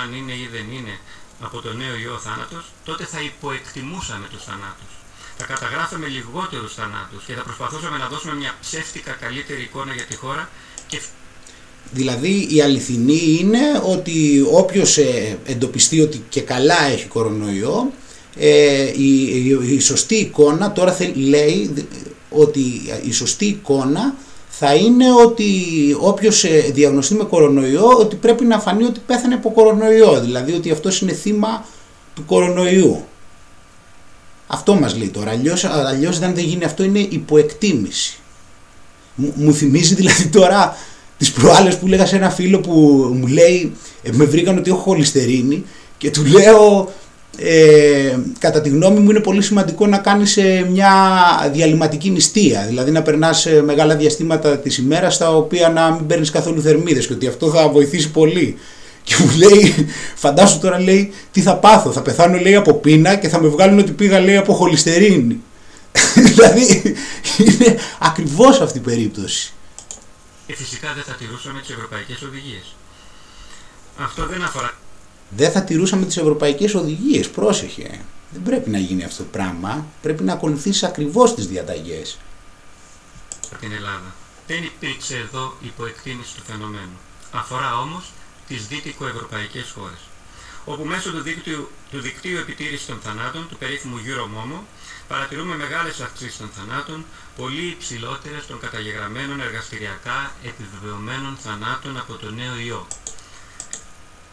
αν 0.00 0.08
είναι 0.18 0.32
ή 0.32 0.48
δεν 0.52 0.66
είναι 0.76 0.94
από 1.40 1.60
το 1.60 1.72
νέο 1.72 1.94
ιό 2.04 2.16
θάνατος, 2.26 2.64
τότε 2.84 3.04
θα 3.04 3.20
υποεκτιμούσαμε 3.30 4.26
τους 4.32 4.44
θανάτους. 4.44 4.92
Θα 5.38 5.44
καταγράφαμε 5.44 6.06
λιγότερους 6.06 6.74
θανάτους 6.74 7.24
και 7.26 7.34
θα 7.38 7.42
προσπαθούσαμε 7.42 7.96
να 7.98 8.08
δώσουμε 8.08 8.34
μια 8.34 8.52
ψεύτικα 8.60 9.12
καλύτερη 9.12 9.62
εικόνα 9.62 9.92
για 9.94 10.04
τη 10.04 10.16
χώρα 10.16 10.48
και 10.86 11.00
Δηλαδή 11.92 12.46
η 12.50 12.62
αληθινή 12.62 13.36
είναι 13.40 13.60
ότι 13.84 14.46
όποιος 14.52 14.98
ε, 14.98 15.38
εντοπιστεί 15.44 16.00
ότι 16.00 16.24
και 16.28 16.40
καλά 16.40 16.84
έχει 16.92 17.06
κορονοϊό 17.06 17.92
ε, 18.36 18.92
η, 18.96 19.22
η, 19.22 19.58
η, 19.74 19.80
σωστή 19.80 20.14
εικόνα 20.14 20.72
τώρα 20.72 20.96
λέει 21.14 21.86
ότι 22.30 22.60
η 23.02 23.12
σωστή 23.12 23.44
εικόνα 23.46 24.14
θα 24.54 24.74
είναι 24.74 25.04
ότι 25.26 25.46
όποιος 26.00 26.44
ε, 26.44 26.60
διαγνωστεί 26.72 27.14
με 27.14 27.24
κορονοϊό 27.24 27.86
ότι 27.86 28.16
πρέπει 28.16 28.44
να 28.44 28.58
φανεί 28.58 28.84
ότι 28.84 29.00
πέθανε 29.06 29.34
από 29.34 29.50
κορονοϊό, 29.50 30.20
δηλαδή 30.20 30.52
ότι 30.52 30.70
αυτός 30.70 31.00
είναι 31.00 31.12
θύμα 31.12 31.64
του 32.14 32.24
κορονοϊού. 32.24 33.04
Αυτό 34.46 34.74
μας 34.74 34.96
λέει 34.96 35.08
τώρα, 35.08 35.30
αλλιώς, 35.30 35.64
αλλιώς 35.64 36.18
δεν 36.18 36.38
γίνει 36.38 36.64
αυτό 36.64 36.82
είναι 36.82 36.98
υποεκτίμηση. 36.98 38.18
Μου, 39.14 39.32
μου 39.36 39.54
θυμίζει 39.54 39.94
δηλαδή 39.94 40.26
τώρα 40.26 40.76
τις 41.18 41.32
προάλλες 41.32 41.78
που 41.78 41.86
λέγα 41.86 42.06
σε 42.06 42.16
ένα 42.16 42.30
φίλο 42.30 42.60
που 42.60 42.72
μου 43.14 43.26
λέει, 43.26 43.72
ε, 44.02 44.10
με 44.12 44.24
βρήκαν 44.24 44.58
ότι 44.58 44.70
έχω 44.70 44.80
χολυστερίνη 44.80 45.64
και 45.98 46.10
του 46.10 46.24
λέω 46.24 46.92
ε, 47.38 48.18
κατά 48.38 48.60
τη 48.60 48.68
γνώμη 48.68 48.98
μου 49.00 49.10
είναι 49.10 49.20
πολύ 49.20 49.42
σημαντικό 49.42 49.86
να 49.86 49.98
κάνεις 49.98 50.36
ε, 50.36 50.66
μια 50.70 50.92
διαλυματική 51.52 52.10
νηστεία. 52.10 52.64
Δηλαδή 52.68 52.90
να 52.90 53.02
περνάς 53.02 53.46
ε, 53.46 53.62
μεγάλα 53.62 53.96
διαστήματα 53.96 54.58
της 54.58 54.78
ημέρας 54.78 55.14
στα 55.14 55.36
οποία 55.36 55.68
να 55.68 55.90
μην 55.90 56.06
παίρνεις 56.06 56.30
καθόλου 56.30 56.62
θερμίδες 56.62 57.06
και 57.06 57.12
ότι 57.12 57.26
αυτό 57.26 57.50
θα 57.50 57.68
βοηθήσει 57.68 58.10
πολύ. 58.10 58.58
Και 59.02 59.14
μου 59.18 59.30
λέει, 59.36 59.88
φαντάσου 60.14 60.58
τώρα 60.58 60.80
λέει 60.80 61.12
τι 61.32 61.40
θα 61.40 61.56
πάθω, 61.56 61.92
θα 61.92 62.02
πεθάνω 62.02 62.38
λέει 62.38 62.54
από 62.54 62.74
πείνα 62.74 63.14
και 63.16 63.28
θα 63.28 63.40
με 63.40 63.48
βγάλουν 63.48 63.78
ότι 63.78 63.92
πήγα 63.92 64.20
λέει 64.20 64.36
από 64.36 64.52
χολυστερίνη. 64.54 65.40
Δηλαδή 66.34 66.94
είναι 67.38 67.78
ακριβώς 67.98 68.60
αυτή 68.60 68.78
η 68.78 68.80
περίπτωση. 68.80 69.52
Και 70.46 70.54
φυσικά 70.54 70.92
δεν 70.94 71.02
θα 71.06 71.12
τηρούσαμε 71.12 71.60
τις 71.60 71.70
ευρωπαϊκές 71.70 72.22
οδηγίες. 72.22 72.74
Αυτό 73.98 74.26
δεν 74.26 74.42
αφορά 74.42 74.70
δεν 75.36 75.50
θα 75.50 75.62
τηρούσαμε 75.62 76.06
τις 76.06 76.16
ευρωπαϊκές 76.16 76.74
οδηγίες. 76.74 77.30
Πρόσεχε. 77.30 78.00
Δεν 78.30 78.42
πρέπει 78.42 78.70
να 78.70 78.78
γίνει 78.78 79.04
αυτό 79.04 79.22
το 79.22 79.28
πράγμα. 79.32 79.86
Πρέπει 80.02 80.22
να 80.22 80.32
ακολουθήσεις 80.32 80.82
ακριβώς 80.82 81.34
τις 81.34 81.46
διαταγές. 81.46 82.18
Την 83.60 83.72
Ελλάδα. 83.72 84.14
Δεν 84.46 84.62
υπήρξε 84.62 85.16
εδώ 85.16 85.56
υποεκτίμηση 85.60 86.34
του 86.36 86.42
φαινομένου. 86.46 86.98
Αφορά 87.32 87.78
όμως 87.78 88.12
τις 88.48 88.66
δυτικοευρωπαϊκές 88.66 89.70
χώρες. 89.76 89.98
όπου 90.64 90.84
μέσω 90.84 91.10
του 91.10 91.22
δικτύου, 91.22 91.70
του 91.90 92.00
δικτύου 92.00 92.38
επιτήρησης 92.38 92.86
των 92.86 92.98
θανάτων, 93.02 93.48
του 93.48 93.56
περίφημου 93.56 93.96
Euromomo, 93.96 94.58
παρατηρούμε 95.08 95.56
μεγάλες 95.56 96.00
αυξήσεις 96.00 96.36
των 96.36 96.50
θανάτων, 96.56 97.04
πολύ 97.36 97.66
υψηλότερες 97.66 98.46
των 98.46 98.60
καταγεγραμμένων 98.60 99.40
εργαστηριακά 99.40 100.32
επιβεβαιωμένων 100.44 101.38
θανάτων 101.44 101.98
από 101.98 102.14
το 102.14 102.30
νέο 102.30 102.56
ιό. 102.66 102.86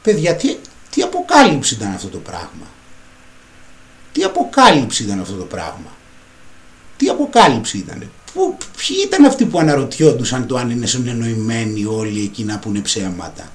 Παιδιά, 0.01 0.35
τι, 0.35 0.57
τι 0.89 1.01
αποκάλυψη 1.01 1.73
ήταν 1.73 1.93
αυτό 1.93 2.07
το 2.07 2.17
πράγμα; 2.17 2.67
Τι 4.11 4.23
αποκάλυψη 4.23 5.03
ήταν 5.03 5.19
αυτό 5.19 5.33
το 5.35 5.43
πράγμα; 5.43 5.91
Τι 6.97 7.07
αποκάλυψη 7.07 7.77
ήταν. 7.77 8.11
Πού, 8.33 8.57
ποιοι 8.77 8.97
ήταν 9.05 9.25
αυτοί 9.25 9.45
που 9.45 9.59
αναρωτιόντουσαν 9.59 10.47
το 10.47 10.57
αν 10.57 10.69
είναι 10.69 10.85
συνεννοημένοι 10.85 11.85
όλοι 11.85 12.23
εκεί 12.23 12.43
να 12.43 12.59
πούνε 12.59 12.79
ψέματα; 12.79 13.51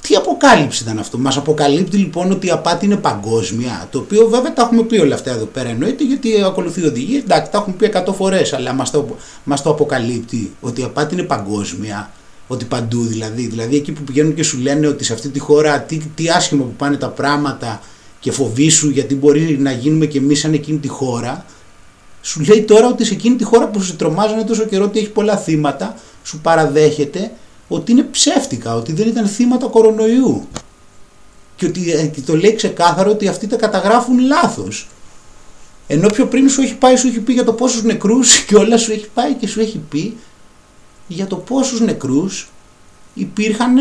Τι 0.00 0.14
αποκάλυψη 0.14 0.82
ήταν 0.82 0.98
αυτό; 0.98 1.18
Μας 1.18 1.36
αποκαλύπτει 1.36 1.96
λοιπόν 1.96 2.30
ότι 2.30 2.46
η 2.46 2.50
απάτη 2.50 2.84
είναι 2.84 2.96
παγκόσμια. 2.96 3.88
Το 3.90 3.98
οποίο 3.98 4.28
βέβαια 4.28 4.52
τα 4.52 4.62
έχουμε 4.62 4.82
πει 4.82 4.98
όλα 4.98 5.14
αυτά 5.14 5.30
εδώ 5.30 5.44
πέρα 5.44 5.68
εννοείται 5.68 6.04
γιατί 6.04 6.42
ακολουθεί 6.42 6.84
οδηγία. 6.86 7.18
Εντάξει, 7.18 7.50
τα 7.50 7.58
έχουμε 7.58 7.76
πει 7.76 7.92
100 8.06 8.14
φορές 8.14 8.52
αλλά 8.52 8.72
μας 8.72 8.90
το, 8.90 9.16
μας 9.44 9.62
το 9.62 9.70
αποκαλύπτει 9.70 10.54
ότι 10.60 10.80
η 10.80 10.84
απάτη 10.84 11.14
είναι 11.14 11.22
παγκόσμια. 11.22 12.10
Ότι 12.46 12.64
παντού 12.64 13.04
δηλαδή. 13.04 13.46
Δηλαδή 13.46 13.76
εκεί 13.76 13.92
που 13.92 14.02
πηγαίνουν 14.02 14.34
και 14.34 14.42
σου 14.42 14.58
λένε 14.58 14.86
ότι 14.86 15.04
σε 15.04 15.12
αυτή 15.12 15.28
τη 15.28 15.38
χώρα 15.38 15.80
τι, 15.80 16.00
τι 16.14 16.28
άσχημα 16.28 16.64
που 16.64 16.74
πάνε 16.76 16.96
τα 16.96 17.08
πράγματα 17.08 17.80
και 18.20 18.32
φοβήσου 18.32 18.90
γιατί 18.90 19.14
μπορεί 19.14 19.58
να 19.60 19.72
γίνουμε 19.72 20.06
κι 20.06 20.16
εμείς 20.16 20.38
σαν 20.38 20.52
εκείνη 20.52 20.78
τη 20.78 20.88
χώρα. 20.88 21.44
Σου 22.22 22.40
λέει 22.40 22.62
τώρα 22.62 22.86
ότι 22.86 23.04
σε 23.04 23.14
εκείνη 23.14 23.36
τη 23.36 23.44
χώρα 23.44 23.68
που 23.68 23.82
σε 23.82 23.92
τρομάζανε 23.92 24.44
τόσο 24.44 24.64
καιρό 24.64 24.84
ότι 24.84 24.98
έχει 24.98 25.10
πολλά 25.10 25.36
θύματα, 25.36 25.96
σου 26.24 26.38
παραδέχεται 26.40 27.32
ότι 27.68 27.92
είναι 27.92 28.02
ψεύτικα, 28.02 28.74
ότι 28.74 28.92
δεν 28.92 29.08
ήταν 29.08 29.26
θύματα 29.26 29.66
κορονοϊού. 29.66 30.48
Και 31.56 31.66
ότι 31.66 31.92
ε, 31.92 32.10
το 32.26 32.36
λέει 32.36 32.54
ξεκάθαρο 32.54 33.10
ότι 33.10 33.28
αυτοί 33.28 33.46
τα 33.46 33.56
καταγράφουν 33.56 34.18
λάθος. 34.18 34.88
Ενώ 35.86 36.08
πιο 36.08 36.26
πριν 36.26 36.48
σου 36.48 36.60
έχει 36.60 36.74
πάει, 36.74 36.96
σου 36.96 37.08
έχει 37.08 37.20
πει 37.20 37.32
για 37.32 37.44
το 37.44 37.52
πόσους 37.52 37.82
νεκρούς 37.82 38.38
και 38.46 38.56
όλα 38.56 38.76
σου 38.76 38.92
έχει 38.92 39.08
πάει 39.14 39.34
και 39.34 39.46
σου 39.46 39.60
έχει 39.60 39.80
πει 39.88 40.16
για 41.12 41.26
το 41.26 41.36
πόσους 41.36 41.80
νεκρούς 41.80 42.48
υπήρχαν 43.14 43.76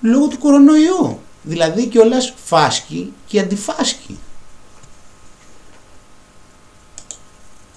λόγω 0.00 0.28
του 0.28 0.38
κορονοϊού. 0.38 1.20
Δηλαδή 1.42 1.86
και 1.86 1.98
όλα 1.98 2.16
φάσκη 2.44 3.12
και 3.26 3.40
αντιφάσκη. 3.40 4.18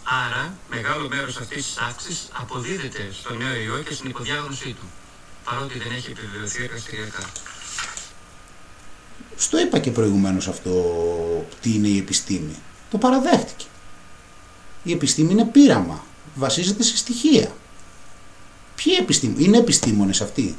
Άρα, 0.04 0.54
μεγάλο 0.70 1.08
μέρος 1.08 1.38
αυτής 1.38 1.66
της 1.66 1.78
άξης 1.90 2.28
αποδίδεται 2.34 3.10
στο 3.12 3.34
νέο 3.34 3.56
ιό 3.56 3.84
και 3.88 3.94
στην 3.94 4.10
υποδιάγνωσή 4.10 4.74
του, 4.74 4.86
παρότι 5.44 5.80
δεν 5.80 5.92
έχει 5.92 6.12
επιβεβαιωθεί 6.12 6.64
εργαστηριακά. 6.64 7.24
Στο 9.36 9.60
είπα 9.60 9.80
και 9.80 9.92
προηγουμένως 9.92 10.48
αυτό 10.48 10.72
τι 11.62 11.74
είναι 11.74 11.88
η 11.88 11.98
επιστήμη. 11.98 12.56
Το 12.90 12.98
παραδέχτηκε. 12.98 13.66
Η 14.84 14.92
επιστήμη 14.92 15.32
είναι 15.32 15.46
πείραμα. 15.46 16.04
Βασίζεται 16.36 16.84
σε 16.84 16.98
στοιχεία. 16.98 17.52
Ποιοι 18.84 18.94
επιστήμονες, 19.00 19.46
είναι 19.46 19.58
επιστήμονες 19.58 20.22
αυτοί; 20.22 20.56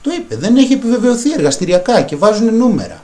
Το 0.00 0.10
είπε, 0.18 0.36
δεν 0.36 0.56
έχει 0.56 0.72
επιβεβαιωθεί 0.72 1.32
εργαστηριακά 1.32 2.02
και 2.02 2.16
βάζουν 2.16 2.56
νούμερα. 2.56 3.02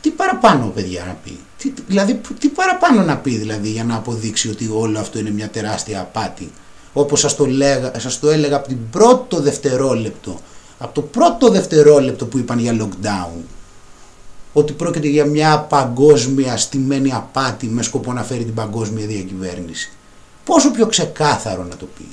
Τι 0.00 0.10
παραπάνω 0.10 0.66
παιδιά 0.66 1.04
να 1.06 1.12
πει; 1.24 1.38
Τι, 1.58 1.72
δηλαδή, 1.86 2.20
τι 2.38 2.48
παραπάνω 2.48 3.02
να 3.02 3.16
πει 3.16 3.30
δηλαδή 3.30 3.68
για 3.68 3.84
να 3.84 3.94
αποδείξει 3.94 4.48
ότι 4.50 4.70
όλο 4.72 4.98
αυτό 4.98 5.18
είναι 5.18 5.30
μια 5.30 5.48
τεράστια 5.48 6.00
απάτη; 6.00 6.50
Όπως 6.92 7.20
σας 7.20 7.36
το, 7.36 7.46
λέγα, 7.46 7.92
σας 7.98 8.18
το 8.18 8.30
έλεγα 8.30 8.56
από 8.56 8.68
την 8.68 8.90
πρώτο 8.90 9.40
δευτερόλεπτο. 9.40 10.40
Από 10.78 10.94
το 10.94 11.02
πρώτο 11.02 11.48
δευτερόλεπτο 11.48 12.26
που 12.26 12.38
είπαν 12.38 12.58
για 12.58 12.76
lockdown. 12.80 13.42
Ότι 14.52 14.72
πρόκειται 14.72 15.08
για 15.08 15.24
μια 15.24 15.58
παγκόσμια 15.58 16.56
στημένη 16.56 17.12
απάτη 17.12 17.66
με 17.66 17.82
σκοπό 17.82 18.12
να 18.12 18.22
φέρει 18.22 18.44
την 18.44 18.54
παγκόσμια 18.54 19.06
διακυβέρνηση. 19.06 19.92
Πόσο 20.44 20.70
πιο 20.70 20.86
ξεκάθαρο 20.86 21.64
να 21.64 21.76
το 21.76 21.88
πει. 21.98 22.08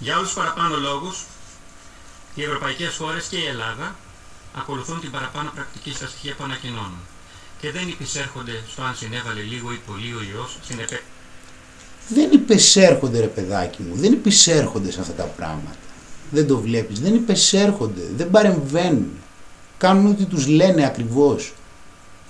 Για 0.00 0.16
όλους 0.16 0.28
τους 0.28 0.38
παραπάνω 0.38 0.76
λόγους, 0.76 1.24
οι 2.34 2.42
ευρωπαϊκές 2.42 2.96
χώρες 2.96 3.26
και 3.26 3.36
η 3.36 3.46
Ελλάδα 3.46 3.96
ακολουθούν 4.54 5.00
την 5.00 5.10
παραπάνω 5.10 5.50
πρακτική 5.54 5.90
στα 5.90 6.06
στοιχεία 6.06 6.34
που 6.34 6.44
ανακοινώνουν 6.44 7.02
και 7.60 7.70
δεν 7.70 7.88
υπησέρχονται 7.88 8.52
στο 8.72 8.82
αν 8.82 8.94
συνέβαλε 8.96 9.40
λίγο 9.40 9.72
ή 9.72 9.80
πολύ 9.86 10.12
ο 10.12 10.20
ιός 10.32 10.58
στην 10.64 10.78
επέ... 10.78 11.00
Δεν 12.08 12.30
υπησέρχονται 12.32 13.20
ρε 13.20 13.26
παιδάκι 13.26 13.82
μου, 13.82 13.94
δεν 13.94 14.12
υπησέρχονται 14.12 14.90
σε 14.90 15.00
αυτά 15.00 15.12
τα 15.12 15.24
πράγματα. 15.24 15.76
Δεν 16.30 16.46
το 16.46 16.58
βλέπεις, 16.58 17.00
δεν 17.00 17.14
υπησέρχονται, 17.14 18.02
δεν 18.16 18.30
παρεμβαίνουν. 18.30 19.10
Κάνουν 19.78 20.06
ό,τι 20.06 20.24
τους 20.24 20.46
λένε 20.46 20.84
ακριβώς. 20.84 21.52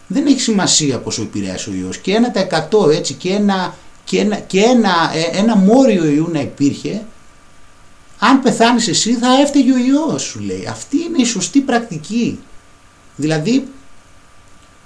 Δεν 0.06 0.26
έχει 0.26 0.40
σημασία 0.40 0.98
πόσο 0.98 1.22
επηρέασε 1.22 1.70
ο 1.70 1.72
ιός. 1.72 1.98
Και 1.98 2.14
ένα 2.14 2.30
τα 2.30 2.40
εκατό 2.40 2.88
έτσι 2.88 3.14
και 3.14 3.30
ένα, 3.30 3.76
και 4.04 4.18
ένα, 4.18 4.37
και 4.37 4.60
ένα, 4.60 5.10
ε, 5.14 5.38
ένα 5.38 5.56
μόριο 5.56 6.04
ιού 6.06 6.28
να 6.32 6.40
υπήρχε 6.40 7.04
αν 8.18 8.42
πεθάνεις 8.42 8.88
εσύ 8.88 9.14
θα 9.14 9.40
έφταιγε 9.40 9.72
ο 9.72 9.76
ιός 9.76 10.22
σου 10.22 10.40
λέει. 10.40 10.66
Αυτή 10.66 10.96
είναι 10.96 11.20
η 11.20 11.25
σωστή 11.25 11.60
πρακτική. 11.60 12.38
Δηλαδή, 13.16 13.68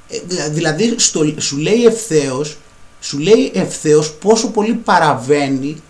ε, 0.08 0.48
δηλαδή 0.48 0.94
στο, 0.98 1.34
σου 1.38 1.56
λέει 1.56 1.84
ευθέως, 1.84 2.56
σου 3.00 3.18
λέει 3.18 3.50
ευθέως 3.54 4.12
πόσο 4.12 4.50
πολύ 4.50 4.74
παραβαίνει 4.74 5.82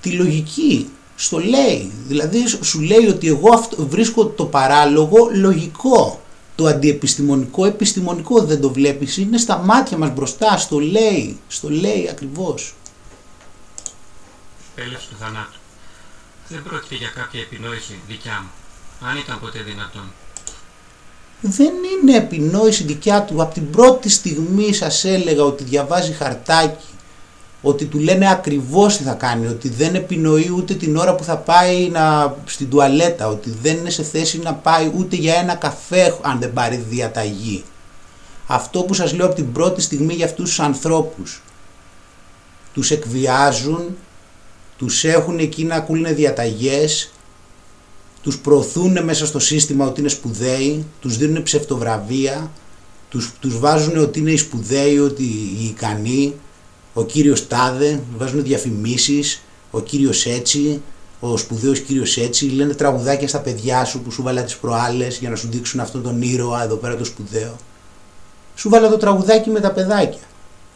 τη 0.00 0.10
λογική. 0.10 0.88
Στο 1.16 1.38
λέει. 1.38 1.92
Δηλαδή 2.06 2.44
σου 2.60 2.80
λέει 2.80 3.06
ότι 3.06 3.28
εγώ 3.28 3.54
αυτό, 3.54 3.86
βρίσκω 3.86 4.26
το 4.26 4.44
παράλογο 4.44 5.28
λογικό. 5.32 6.22
Το 6.54 6.66
αντιεπιστημονικό 6.66 7.66
επιστημονικό 7.66 8.42
δεν 8.42 8.60
το 8.60 8.70
βλέπεις. 8.70 9.16
Είναι 9.16 9.38
στα 9.38 9.56
μάτια 9.56 9.96
μας 9.96 10.12
μπροστά. 10.12 10.58
Στο 10.58 10.78
λέει. 10.78 11.38
Στο 11.48 11.70
λέει 11.70 12.08
ακριβώς. 12.10 12.74
Τέλος 14.74 15.06
του 15.06 15.16
θανάτου. 15.20 15.58
Δεν 16.54 16.62
πρόκειται 16.62 16.94
για 16.94 17.12
κάποια 17.14 17.40
επινόηση 17.40 18.00
δικιά 18.08 18.42
μου, 18.42 18.50
αν 19.08 19.16
ήταν 19.16 19.40
ποτέ 19.40 19.58
δυνατόν. 19.62 20.12
Δεν 21.40 21.72
είναι 21.84 22.16
επινόηση 22.16 22.84
δικιά 22.84 23.22
του. 23.22 23.42
Από 23.42 23.54
την 23.54 23.70
πρώτη 23.70 24.08
στιγμή 24.08 24.72
σας 24.72 25.04
έλεγα 25.04 25.42
ότι 25.42 25.64
διαβάζει 25.64 26.12
χαρτάκι, 26.12 26.86
ότι 27.62 27.84
του 27.84 27.98
λένε 27.98 28.30
ακριβώς 28.30 28.96
τι 28.96 29.02
θα 29.02 29.12
κάνει, 29.12 29.46
ότι 29.46 29.68
δεν 29.68 29.94
επινοεί 29.94 30.50
ούτε 30.56 30.74
την 30.74 30.96
ώρα 30.96 31.14
που 31.14 31.24
θα 31.24 31.36
πάει 31.36 31.88
να, 31.88 32.36
στην 32.44 32.70
τουαλέτα, 32.70 33.28
ότι 33.28 33.56
δεν 33.62 33.76
είναι 33.76 33.90
σε 33.90 34.02
θέση 34.02 34.38
να 34.38 34.54
πάει 34.54 34.92
ούτε 34.96 35.16
για 35.16 35.34
ένα 35.34 35.54
καφέ 35.54 36.18
αν 36.22 36.38
δεν 36.38 36.52
πάρει 36.52 36.76
διαταγή. 36.76 37.64
Αυτό 38.46 38.82
που 38.82 38.94
σας 38.94 39.12
λέω 39.12 39.26
από 39.26 39.34
την 39.34 39.52
πρώτη 39.52 39.80
στιγμή 39.80 40.14
για 40.14 40.26
αυτούς 40.26 40.48
τους 40.48 40.60
ανθρώπους. 40.60 41.42
Τους 42.72 42.90
εκβιάζουν, 42.90 43.96
τους 44.76 45.04
έχουν 45.04 45.38
εκεί 45.38 45.64
να 45.64 45.74
ακούνε 45.74 46.12
διαταγές, 46.12 47.10
τους 48.22 48.38
προωθούν 48.38 49.04
μέσα 49.04 49.26
στο 49.26 49.38
σύστημα 49.38 49.86
ότι 49.86 50.00
είναι 50.00 50.08
σπουδαίοι, 50.08 50.86
τους 51.00 51.16
δίνουν 51.16 51.42
ψευτοβραβεία, 51.42 52.50
τους, 53.08 53.32
τους 53.40 53.58
βάζουν 53.58 53.96
ότι 53.98 54.18
είναι 54.18 54.30
οι 54.30 54.36
σπουδαίοι, 54.36 54.98
ότι 54.98 55.22
οι 55.22 55.64
ικανοί, 55.64 56.34
ο 56.94 57.04
κύριος 57.04 57.48
Τάδε, 57.48 58.02
βάζουν 58.16 58.42
διαφημίσεις, 58.42 59.42
ο 59.70 59.80
κύριος 59.80 60.26
έτσι, 60.26 60.82
ο 61.20 61.36
σπουδαίος 61.36 61.80
κύριος 61.80 62.16
έτσι, 62.16 62.44
λένε 62.44 62.74
τραγουδάκια 62.74 63.28
στα 63.28 63.38
παιδιά 63.38 63.84
σου 63.84 64.00
που 64.00 64.10
σου 64.10 64.22
βάλα 64.22 64.42
τις 64.42 64.56
προάλλες 64.56 65.18
για 65.18 65.30
να 65.30 65.36
σου 65.36 65.48
δείξουν 65.50 65.80
αυτόν 65.80 66.02
τον 66.02 66.22
ήρωα 66.22 66.62
εδώ 66.62 66.76
πέρα 66.76 66.96
το 66.96 67.04
σπουδαίο. 67.04 67.56
Σου 68.54 68.68
βάλα 68.68 68.88
το 68.88 68.96
τραγουδάκι 68.96 69.50
με 69.50 69.60
τα 69.60 69.72
παιδάκια. 69.72 70.22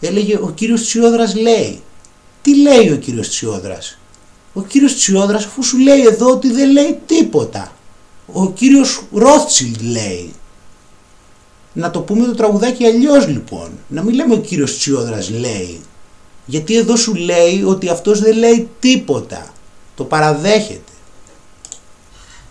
Έλεγε 0.01 0.37
ο 0.37 0.51
κύριος 0.55 0.83
Τσιόδρας 0.83 1.35
λέει, 1.35 1.83
τι 2.49 2.57
λέει 2.57 2.91
ο 2.91 2.97
κύριος 2.97 3.29
Τσιόδρας; 3.29 3.99
Ο 4.53 4.63
κύριος 4.63 4.95
Τσιόδρας 4.95 5.45
αφού 5.45 5.63
σου 5.63 5.79
λέει 5.79 6.01
εδώ 6.01 6.31
ότι 6.31 6.53
δεν 6.53 6.71
λέει 6.71 6.99
τίποτα. 7.07 7.73
Ο 8.33 8.51
κύριος 8.51 9.03
Ρότσιλ 9.13 9.77
λέει. 9.81 10.33
Να 11.73 11.91
το 11.91 12.01
πούμε 12.01 12.27
το 12.27 12.35
τραγουδάκι 12.35 12.85
αλλιώς 12.85 13.27
λοιπόν. 13.27 13.71
Να 13.89 14.03
μην 14.03 14.15
λέμε 14.15 14.35
ο 14.35 14.39
κύριος 14.39 14.79
Τσιόδρας 14.79 15.31
λέει. 15.31 15.81
Γιατί 16.47 16.77
εδώ 16.77 16.97
σου 16.97 17.15
λέει 17.15 17.63
ότι 17.63 17.89
αυτός 17.89 18.21
δεν 18.21 18.37
λέει 18.37 18.69
τίποτα. 18.79 19.53
Το 19.97 20.05
παραδέχεται. 20.05 20.93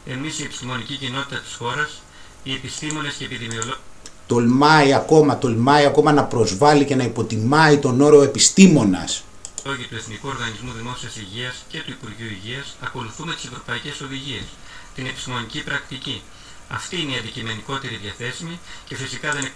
Εμείς 0.05 0.39
η 0.39 0.43
επιστημονική 0.43 0.95
κοινότητα 0.95 1.39
της 1.39 1.53
χώρας, 1.53 2.01
οι 2.43 2.51
επιστήμονες 2.53 3.13
και 3.13 3.25
επιδημιολόγοι 3.25 3.79
τολμάει 4.27 4.93
ακόμα, 4.93 5.37
τολμάει 5.37 5.85
ακόμα 5.85 6.11
να 6.11 6.23
προσβάλλει 6.23 6.85
και 6.85 6.95
να 6.95 7.03
υποτιμάει 7.03 7.77
τον 7.77 8.01
όρο 8.01 8.21
επιστήμονας 8.21 9.23
του 9.63 9.95
Εθνικού 9.95 10.27
Οργανισμού 10.27 10.71
Δημόσιας 10.71 11.15
Υγείας 11.15 11.55
και 11.69 11.79
του 11.85 11.91
Υπουργείου 11.91 12.31
Υγείας 12.37 12.75
ακολουθούμε 12.81 13.33
τις 13.33 13.45
ευρωπαϊκές 13.45 14.01
οδηγίες, 14.01 14.47
την 14.95 15.05
επιστημονική 15.05 15.63
πρακτική. 15.63 16.21
Αυτή 16.69 17.01
είναι 17.01 17.13
η 17.13 17.17
αντικειμενικότερη 17.17 17.95
διαθέσιμη 18.03 18.59
και 18.87 18.95
φυσικά 18.95 19.31
δεν 19.31 19.51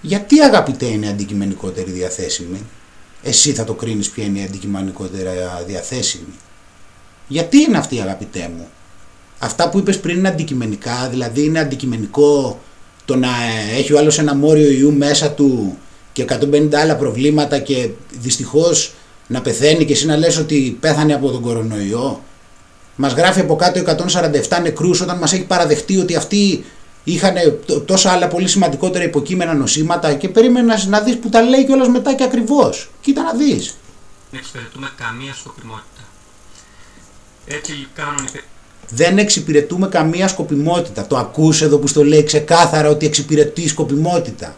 Γιατί 0.00 0.40
αγαπητέ 0.40 0.86
είναι 0.86 1.08
αντικειμενικότερη 1.08 1.90
διαθέσιμη; 1.90 2.66
Εσύ 3.22 3.52
θα 3.52 3.64
το 3.64 3.74
κρίνεις 3.74 4.10
ποια 4.10 4.24
είναι 4.24 4.38
η 4.38 4.44
αντικειμενικότερα 4.44 5.62
διαθέσιμη. 5.66 6.34
Γιατί 7.28 7.58
είναι 7.58 7.78
αυτή 7.78 8.00
αγαπητέ 8.00 8.50
μου; 8.56 8.68
Αυτά 9.38 9.68
που 9.68 9.78
είπες 9.78 10.00
πριν 10.00 10.16
είναι 10.16 10.28
αντικειμενικά, 10.28 11.08
δηλαδή 11.08 11.44
είναι 11.44 11.58
αντικειμενικό 11.58 12.60
το 13.04 13.16
να 13.16 13.28
έχει 13.76 13.92
ο 13.92 13.98
άλλος 13.98 14.18
ένα 14.18 14.34
μόριο 14.34 14.70
ιού 14.70 14.92
μέσα 14.92 15.30
του 15.30 15.78
και 16.12 16.24
150 16.28 16.74
άλλα 16.74 16.96
προβλήματα 16.96 17.58
και 17.58 17.88
δυστυχώς 18.10 18.92
να 19.26 19.42
πεθαίνει 19.42 19.84
και 19.84 19.92
εσύ 19.92 20.06
να 20.06 20.16
λες 20.16 20.38
ότι 20.38 20.76
πέθανε 20.80 21.14
από 21.14 21.30
τον 21.30 21.42
κορονοϊό. 21.42 22.22
Μας 22.96 23.12
γράφει 23.12 23.40
από 23.40 23.56
κάτω 23.56 23.80
147 24.48 24.58
νεκρούς 24.62 25.00
όταν 25.00 25.18
μας 25.18 25.32
έχει 25.32 25.44
παραδεχτεί 25.44 25.98
ότι 25.98 26.16
αυτοί 26.16 26.64
είχαν 27.04 27.34
τόσα 27.86 28.10
άλλα 28.10 28.28
πολύ 28.28 28.48
σημαντικότερα 28.48 29.04
υποκείμενα 29.04 29.54
νοσήματα 29.54 30.14
και 30.14 30.28
περίμενα 30.28 30.86
να 30.86 31.00
δεις 31.00 31.18
που 31.18 31.28
τα 31.28 31.42
λέει 31.42 31.64
κιόλας 31.64 31.88
μετά 31.88 32.14
και 32.14 32.24
ακριβώς. 32.24 32.90
Κοίτα 33.00 33.22
να 33.22 33.32
δεις. 33.32 33.76
Δεν 34.30 34.40
εξυπηρετούμε 34.40 34.90
καμία 34.96 35.34
σκοπιμότητα. 35.34 36.02
Έτσι 37.46 37.88
κάνουν 37.94 38.28
δεν 38.94 39.18
εξυπηρετούμε 39.18 39.88
καμία 39.88 40.28
σκοπιμότητα. 40.28 41.06
Το 41.06 41.16
ακούς 41.16 41.62
εδώ 41.62 41.78
που 41.78 41.86
στο 41.86 42.04
λέει 42.04 42.24
ξεκάθαρα 42.24 42.88
ότι 42.88 43.06
εξυπηρετεί 43.06 43.68
σκοπιμότητα. 43.68 44.56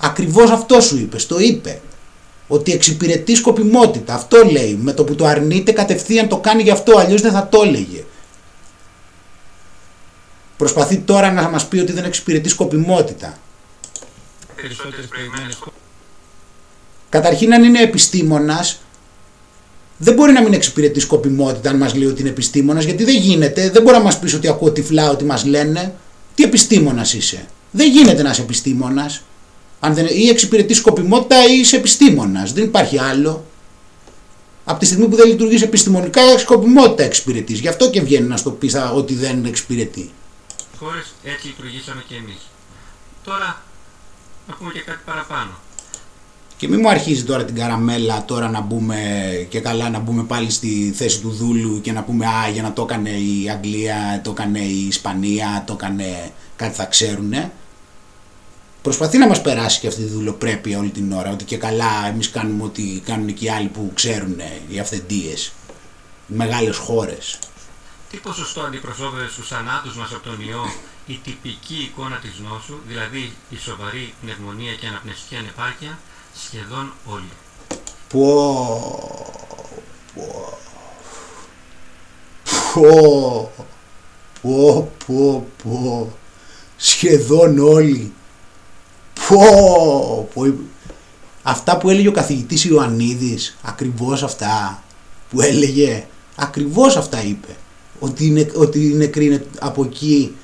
Ακριβώς 0.00 0.50
αυτό 0.50 0.80
σου 0.80 0.96
είπε, 0.98 1.16
το 1.16 1.38
είπε. 1.38 1.80
Ότι 2.48 2.72
εξυπηρετείς 2.72 3.38
σκοπιμότητα. 3.38 4.14
Αυτό 4.14 4.44
λέει. 4.50 4.78
Με 4.82 4.92
το 4.92 5.04
που 5.04 5.14
το 5.14 5.26
αρνείται 5.26 5.72
κατευθείαν 5.72 6.28
το 6.28 6.38
κάνει 6.38 6.62
γι' 6.62 6.70
αυτό, 6.70 6.98
αλλιώς 6.98 7.20
δεν 7.20 7.32
θα 7.32 7.48
το 7.48 7.62
έλεγε. 7.62 8.04
Προσπαθεί 10.56 10.98
τώρα 10.98 11.32
να 11.32 11.48
μας 11.48 11.68
πει 11.68 11.78
ότι 11.78 11.92
δεν 11.92 12.04
εξυπηρετεί 12.04 12.48
σκοπιμότητα. 12.48 13.38
Καταρχήν 17.08 17.54
αν 17.54 17.64
είναι 17.64 17.82
επιστήμονας 17.82 18.80
δεν 20.02 20.14
μπορεί 20.14 20.32
να 20.32 20.42
μην 20.42 20.52
εξυπηρετεί 20.52 21.00
σκοπιμότητα 21.00 21.70
αν 21.70 21.76
μας 21.76 21.94
λέει 21.94 22.08
ότι 22.08 22.20
είναι 22.20 22.30
επιστήμονας, 22.30 22.84
γιατί 22.84 23.04
δεν 23.04 23.16
γίνεται. 23.16 23.70
Δεν 23.70 23.82
μπορεί 23.82 23.96
να 23.96 24.02
μας 24.02 24.18
πεις 24.18 24.34
ότι 24.34 24.48
ακούω 24.48 24.70
τυφλά 24.70 25.10
ότι 25.10 25.24
μας 25.24 25.44
λένε. 25.44 25.94
Τι 26.34 26.42
επιστήμονας 26.42 27.14
είσαι; 27.14 27.46
Δεν 27.70 27.90
γίνεται 27.90 28.22
να 28.22 28.30
είσαι 28.30 28.42
επιστήμονας. 28.42 29.22
Αν 29.80 29.94
δεν, 29.94 30.06
ή 30.10 30.28
εξυπηρετείς 30.28 30.76
σκοπιμότητα 30.76 31.46
ή 31.46 31.58
είσαι 31.58 31.76
επιστήμονας. 31.76 32.52
Δεν 32.52 32.64
υπάρχει 32.64 32.98
άλλο. 32.98 33.44
Από 34.64 34.78
τη 34.78 34.86
στιγμή 34.86 35.08
που 35.08 35.16
δεν 35.16 35.26
λειτουργείς 35.26 35.62
επιστημονικά, 35.62 36.38
σκοπιμότητα 36.38 37.02
εξυπηρετείς. 37.02 37.58
Γι' 37.58 37.68
αυτό 37.68 37.90
και 37.90 38.00
βγαίνει 38.00 38.26
να 38.26 38.36
στο 38.36 38.50
πεις 38.50 38.76
ότι 38.94 39.14
δεν 39.14 39.44
εξυπηρετεί. 39.44 40.10
Χώρε 40.78 40.98
έτσι 41.24 41.46
λειτουργήσαμε 41.46 42.04
και 42.08 42.14
εμείς. 42.14 42.40
Τώρα 43.24 43.62
να 44.48 44.54
πούμε 44.54 44.72
και 44.72 44.80
κάτι 44.80 45.00
παραπάνω. 45.04 45.50
Και 46.56 46.68
μην 46.68 46.78
μου 46.82 46.88
αρχίζει 46.88 47.24
τώρα 47.24 47.44
την 47.44 47.54
καραμέλα 47.54 48.24
τώρα 48.24 48.48
να 48.48 48.60
μπούμε 48.60 48.96
και 49.48 49.60
καλά 49.60 49.90
να 49.90 49.98
μπούμε 49.98 50.22
πάλι 50.22 50.50
στη 50.50 50.92
θέση 50.96 51.20
του 51.20 51.30
δούλου 51.30 51.80
και 51.80 51.92
να 51.92 52.02
πούμε 52.02 52.26
α 52.26 52.48
για 52.52 52.62
να 52.62 52.72
το 52.72 52.82
έκανε 52.82 53.10
η 53.10 53.50
Αγγλία, 53.50 54.20
το 54.24 54.30
έκανε 54.30 54.58
η 54.58 54.86
Ισπανία, 54.86 55.64
το 55.66 55.72
έκανε 55.72 56.32
κάτι 56.56 56.74
θα 56.74 56.84
ξέρουνε. 56.84 57.52
Προσπαθεί 58.82 59.18
να 59.18 59.26
μας 59.26 59.42
περάσει 59.42 59.80
και 59.80 59.86
αυτή 59.86 60.02
τη 60.02 60.08
δουλοπρέπεια 60.08 60.78
όλη 60.78 60.90
την 60.90 61.12
ώρα 61.12 61.30
ότι 61.30 61.44
και 61.44 61.56
καλά 61.56 62.06
εμείς 62.06 62.30
κάνουμε 62.30 62.64
ό,τι 62.64 63.00
κάνουν 63.04 63.34
και 63.34 63.44
οι 63.44 63.48
άλλοι 63.48 63.68
που 63.68 63.90
ξέρουν 63.94 64.40
οι 64.68 64.78
αυθεντίες, 64.78 65.52
οι 66.28 66.34
μεγάλες 66.34 66.76
χώρες. 66.76 67.38
Τι 68.10 68.16
ποσοστό 68.16 68.60
αντιπροσώπευε 68.60 69.28
στους 69.28 69.48
θανάτους 69.48 69.96
μας 69.96 70.12
από 70.12 70.28
τον 70.28 70.40
ιό 70.48 70.72
η 71.06 71.20
τυπική 71.24 71.74
εικόνα 71.74 72.16
της 72.16 72.32
νόσου, 72.48 72.78
δηλαδή 72.86 73.32
η 73.50 73.56
σοβαρή 73.56 74.14
πνευμονία 74.22 74.72
και 74.74 74.86
αναπνευστική 74.86 75.36
ανεπάρκεια 75.36 75.98
σχεδόν 76.44 76.92
όλοι. 77.04 77.30
Πω, 78.08 78.24
πω, 82.72 83.52
πω, 83.52 83.52
πω, 84.42 84.92
πω, 85.06 85.46
πω, 85.62 86.18
σχεδόν 86.76 87.58
όλοι. 87.58 88.12
Πω, 89.30 90.28
πω, 90.34 90.54
αυτά 91.42 91.78
που 91.78 91.90
έλεγε 91.90 92.08
ο 92.08 92.12
καθηγητής 92.12 92.64
Ιωαννίδης, 92.64 93.58
ακριβώς 93.62 94.22
αυτά 94.22 94.82
που 95.30 95.40
έλεγε, 95.40 96.04
ακριβώς 96.36 96.96
αυτά 96.96 97.24
είπε. 97.24 97.48
Ότι, 97.98 98.26
είναι, 98.26 98.50
ότι 98.54 98.84
οι 98.84 98.94
νεκροί 98.94 99.24
είναι 99.24 99.46
από 99.60 99.84
εκεί 99.84 100.34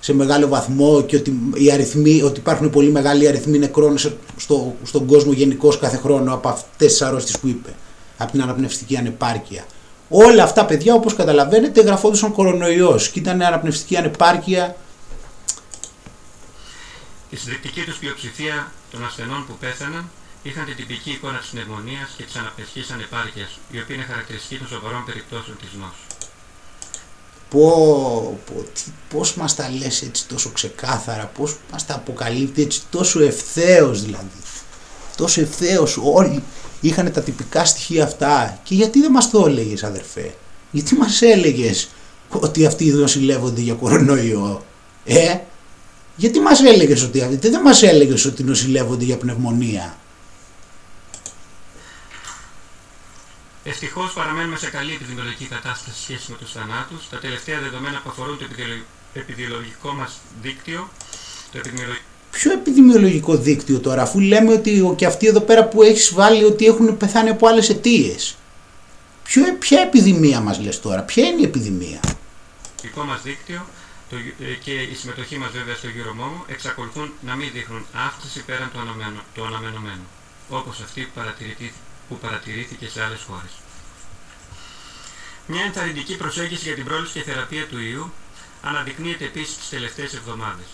σε 0.00 0.14
μεγάλο 0.14 0.48
βαθμό 0.48 1.02
και 1.02 1.16
ότι, 1.16 1.38
οι 1.54 1.72
αριθμοί, 1.72 2.22
ότι 2.22 2.40
υπάρχουν 2.40 2.70
πολύ 2.70 2.90
μεγάλοι 2.90 3.28
αριθμοί 3.28 3.58
νεκρών 3.58 3.98
στο, 4.36 4.74
στον 4.82 5.06
κόσμο 5.06 5.32
γενικώς 5.32 5.78
κάθε 5.78 5.96
χρόνο 5.96 6.34
από 6.34 6.48
αυτές 6.48 6.92
τις 6.92 7.02
αρρώστιες 7.02 7.38
που 7.38 7.48
είπε, 7.48 7.70
από 8.16 8.32
την 8.32 8.42
αναπνευστική 8.42 8.96
ανεπάρκεια. 8.96 9.64
Όλα 10.08 10.42
αυτά 10.42 10.64
παιδιά 10.64 10.94
όπως 10.94 11.14
καταλαβαίνετε 11.14 11.80
γραφόντουσαν 11.80 12.32
κορονοϊός 12.32 13.08
και 13.08 13.18
ήταν 13.18 13.42
αναπνευστική 13.42 13.96
ανεπάρκεια. 13.96 14.76
Η 17.30 17.36
συντριπτική 17.36 17.80
τους 17.84 17.96
πλειοψηφία 17.96 18.72
των 18.90 19.04
ασθενών 19.04 19.46
που 19.46 19.56
πέθαναν 19.60 20.10
είχαν 20.42 20.64
την 20.64 20.76
τυπική 20.76 21.10
εικόνα 21.10 21.38
της 21.38 21.48
πνευμονίας 21.48 22.14
και 22.16 22.22
της 22.22 22.36
αναπνευστικής 22.36 22.90
ανεπάρκειας, 22.90 23.58
η 23.70 23.80
οποία 23.80 23.94
είναι 23.94 24.04
χαρακτηριστική 24.04 24.56
των 24.58 24.68
σοβαρών 24.68 25.04
περιπτώσεων 25.04 25.56
της 25.60 25.68
νόσου. 25.80 26.06
Πω, 27.50 28.40
πω, 28.46 28.62
τι, 28.74 28.82
πώς 29.08 29.34
μας 29.34 29.54
τα 29.54 29.70
λες 29.70 30.02
έτσι 30.02 30.26
τόσο 30.26 30.50
ξεκάθαρα, 30.50 31.24
πώς 31.26 31.56
μας 31.72 31.86
τα 31.86 31.94
αποκαλύπτει 31.94 32.62
έτσι 32.62 32.82
τόσο 32.90 33.20
ευθέως 33.20 34.02
δηλαδή. 34.02 34.40
Τόσο 35.16 35.40
ευθέως 35.40 35.98
όλοι 36.02 36.42
είχαν 36.80 37.12
τα 37.12 37.22
τυπικά 37.22 37.64
στοιχεία 37.64 38.04
αυτά 38.04 38.60
και 38.62 38.74
γιατί 38.74 39.00
δεν 39.00 39.10
μας 39.10 39.30
το 39.30 39.46
έλεγες 39.46 39.84
αδερφέ; 39.84 40.34
Γιατί 40.70 40.94
μας 40.94 41.22
έλεγες 41.22 41.88
ότι 42.28 42.66
αυτοί 42.66 42.84
νοσηλεύονται 42.84 43.60
για 43.60 43.74
κορονοϊό. 43.74 44.64
Ε, 45.04 45.38
γιατί 46.18 46.40
μας 46.40 46.62
έλεγες 46.62 47.02
ότι 47.02 47.48
δεν 47.48 47.60
μας 47.60 47.82
έλεγες 47.82 48.24
ότι 48.24 48.42
νοσηλεύονται 48.42 49.04
για 49.04 49.16
πνευμονία; 49.16 49.96
Ευτυχώς 53.64 54.12
παραμένουμε 54.12 54.56
σε 54.56 54.70
καλή 54.70 54.92
επιδημιολογική 54.92 55.44
κατάσταση 55.44 56.02
σχέση 56.02 56.30
με 56.30 56.36
τους 56.36 56.52
θανάτους. 56.52 57.08
Τα 57.10 57.18
τελευταία 57.18 57.60
δεδομένα 57.60 58.00
που 58.04 58.10
αφορούν 58.10 58.38
το 58.38 58.44
επιδημιολογικό 59.12 59.92
μας 59.92 60.18
δίκτυο. 60.42 60.88
Το 61.52 61.58
επιδημιολογικό... 61.58 62.02
Ποιο 62.30 62.52
επιδημιολογικό 62.52 63.36
δίκτυο 63.36 63.80
τώρα, 63.80 64.02
αφού 64.02 64.20
λέμε 64.20 64.52
ότι 64.52 64.94
και 64.96 65.06
αυτοί 65.06 65.26
εδώ 65.26 65.40
πέρα 65.40 65.64
που 65.64 65.82
έχεις 65.82 66.12
βάλει 66.14 66.44
ότι 66.44 66.66
έχουν 66.66 66.96
πεθάνει 66.96 67.28
από 67.28 67.46
άλλες 67.46 67.68
αιτίες. 67.68 68.36
Ποια 69.58 69.80
επιδημία 69.80 70.40
μας 70.40 70.60
λες 70.60 70.80
τώρα, 70.80 71.02
ποια 71.02 71.26
είναι 71.26 71.40
η 71.40 71.44
επιδημία; 71.44 72.00
Το 72.02 72.82
δικό 72.82 73.02
μας 73.02 73.22
δίκτυο 73.22 73.56
το, 73.56 73.72
ε, 73.72 73.77
και 74.64 74.72
η 74.72 74.94
συμμετοχή 74.94 75.38
μας 75.38 75.50
βέβαια 75.50 75.74
στο 75.74 75.88
Euromom 75.88 76.42
εξακολουθούν 76.46 77.12
να 77.20 77.34
μην 77.34 77.50
δείχνουν 77.52 77.86
αύξηση 77.92 78.44
πέραν 78.44 78.70
του 79.34 79.44
αναμενωμένου, 79.44 80.06
όπως 80.48 80.80
αυτή 80.80 81.02
που 81.02 81.10
παρατηρήθηκε 81.14 81.72
που 82.08 82.18
παρατηρήθηκε 82.18 82.88
σε 82.88 83.04
άλλες 83.04 83.22
χώρες. 83.28 83.50
Μια 85.46 85.62
ενθαρρυντική 85.64 86.16
προσέγγιση 86.16 86.64
για 86.64 86.74
την 86.74 86.84
πρόληψη 86.84 87.12
και 87.12 87.22
θεραπεία 87.22 87.66
του 87.66 87.78
ιού 87.78 88.12
αναδεικνύεται 88.62 89.24
επίσης 89.24 89.56
τις 89.56 89.68
τελευταίες 89.68 90.14
εβδομάδες. 90.14 90.66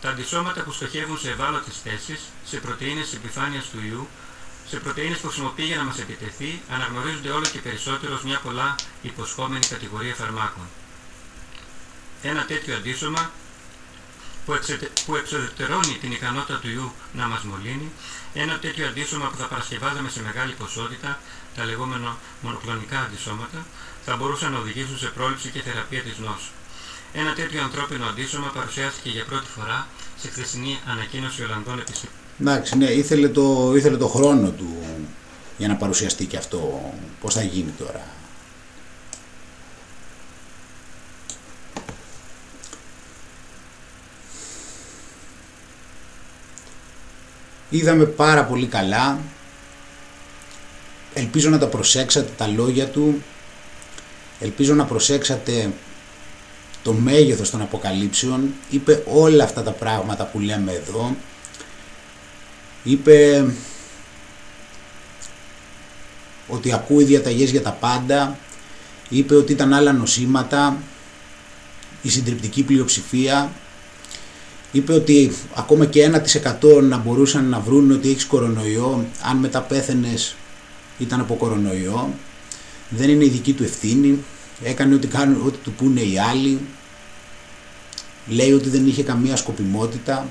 Τα 0.00 0.08
αντισώματα 0.08 0.62
που 0.62 0.72
στοχεύουν 0.72 1.18
σε 1.18 1.30
ευάλωτες 1.30 1.80
θέσεις, 1.84 2.20
σε 2.44 2.56
πρωτεΐνες 2.56 3.04
της 3.04 3.14
επιφάνειας 3.14 3.68
του 3.68 3.80
ιού, 3.90 4.08
σε 4.68 4.76
πρωτεΐνες 4.80 5.18
που 5.18 5.26
χρησιμοποιεί 5.26 5.64
για 5.64 5.76
να 5.76 5.84
μας 5.84 5.98
επιτεθεί, 5.98 6.62
αναγνωρίζονται 6.70 7.30
όλο 7.30 7.46
και 7.46 7.58
περισσότερο 7.58 8.14
ως 8.14 8.22
μια 8.22 8.38
πολλά 8.38 8.74
υποσχόμενη 9.02 9.66
κατηγορία 9.66 10.14
φαρμάκων. 10.14 10.66
Ένα 12.22 12.44
τέτοιο 12.44 12.76
αντίσωμα 12.76 13.30
που 15.06 15.14
εξοδετερώνει 15.16 15.98
την 16.00 16.12
ικανότητα 16.12 16.58
του 16.58 16.68
ιού 16.70 16.92
να 17.12 17.26
μας 17.26 17.42
μολύνει, 17.42 17.88
ένα 18.34 18.58
τέτοιο 18.58 18.86
αντίσωμα 18.86 19.26
που 19.30 19.36
θα 19.36 19.46
παρασκευάζαμε 19.46 20.08
σε 20.08 20.22
μεγάλη 20.22 20.52
ποσότητα, 20.52 21.18
τα 21.56 21.64
λεγόμενα 21.64 22.16
μονοκλονικά 22.40 22.98
αντισώματα, 23.00 23.66
θα 24.04 24.16
μπορούσαν 24.16 24.52
να 24.52 24.58
οδηγήσουν 24.58 24.98
σε 24.98 25.06
πρόληψη 25.06 25.48
και 25.48 25.60
θεραπεία 25.60 26.02
της 26.02 26.18
νόσου. 26.18 26.52
Ένα 27.12 27.32
τέτοιο 27.32 27.62
ανθρώπινο 27.62 28.04
αντίσωμα 28.06 28.48
παρουσιάστηκε 28.48 29.08
για 29.08 29.24
πρώτη 29.24 29.46
φορά 29.56 29.86
σε 30.20 30.28
χθεσινή 30.28 30.78
ανακοίνωση 30.86 31.42
Ολλανδών 31.42 31.78
επιστήμων. 31.78 32.14
Εντάξει, 32.40 32.76
ναι, 32.76 32.90
ήθελε 32.90 33.28
το, 33.28 33.72
ήθελε 33.76 33.96
το 33.96 34.08
χρόνο 34.08 34.50
του 34.50 34.82
για 35.58 35.68
να 35.68 35.76
παρουσιαστεί 35.76 36.24
και 36.26 36.36
αυτό. 36.36 36.92
Πώς 37.20 37.34
θα 37.34 37.42
γίνει 37.42 37.70
τώρα; 37.78 38.04
Είδαμε 47.70 48.04
πάρα 48.04 48.44
πολύ 48.44 48.66
καλά. 48.66 49.18
Ελπίζω 51.14 51.50
να 51.50 51.58
τα 51.58 51.66
προσέξατε 51.66 52.30
τα 52.36 52.46
λόγια 52.46 52.88
του. 52.88 53.22
Ελπίζω 54.40 54.74
να 54.74 54.84
προσέξατε 54.84 55.70
το 56.82 56.92
μέγεθος 56.92 57.50
των 57.50 57.60
αποκαλύψεων. 57.60 58.54
Είπε 58.70 59.02
όλα 59.06 59.44
αυτά 59.44 59.62
τα 59.62 59.70
πράγματα 59.70 60.24
που 60.24 60.38
λέμε 60.38 60.72
εδώ. 60.72 61.16
Είπε 62.82 63.46
ότι 66.48 66.72
ακούει 66.72 67.04
διαταγές 67.04 67.50
για 67.50 67.62
τα 67.62 67.72
πάντα. 67.72 68.38
Είπε 69.08 69.34
ότι 69.34 69.52
ήταν 69.52 69.72
άλλα 69.72 69.92
νοσήματα 69.92 70.76
η 72.02 72.08
συντριπτική 72.10 72.62
πλειοψηφία 72.62 73.50
είπε 74.72 74.92
ότι 74.92 75.32
ακόμα 75.54 75.86
και 75.86 76.10
1% 76.60 76.82
να 76.82 76.96
μπορούσαν 76.96 77.48
να 77.48 77.60
βρουν 77.60 77.90
ότι 77.90 78.10
έχεις 78.10 78.24
κορονοϊό 78.24 79.06
αν 79.22 79.36
μετά 79.36 79.60
πέθαινες 79.60 80.34
ήταν 80.98 81.20
από 81.20 81.34
κορονοϊό. 81.34 82.14
Δεν 82.88 83.08
είναι 83.08 83.24
η 83.24 83.28
δική 83.28 83.52
του 83.52 83.62
ευθύνη. 83.62 84.18
Έκανε 84.62 84.94
ό,τι, 84.94 85.06
κάνουν, 85.06 85.46
ό,τι 85.46 85.58
του 85.58 85.72
πούνε 85.72 86.00
οι 86.00 86.18
άλλοι. 86.18 86.60
Λέει 88.26 88.52
ότι 88.52 88.68
δεν 88.68 88.86
είχε 88.86 89.02
καμία 89.02 89.36
σκοπιμότητα. 89.36 90.28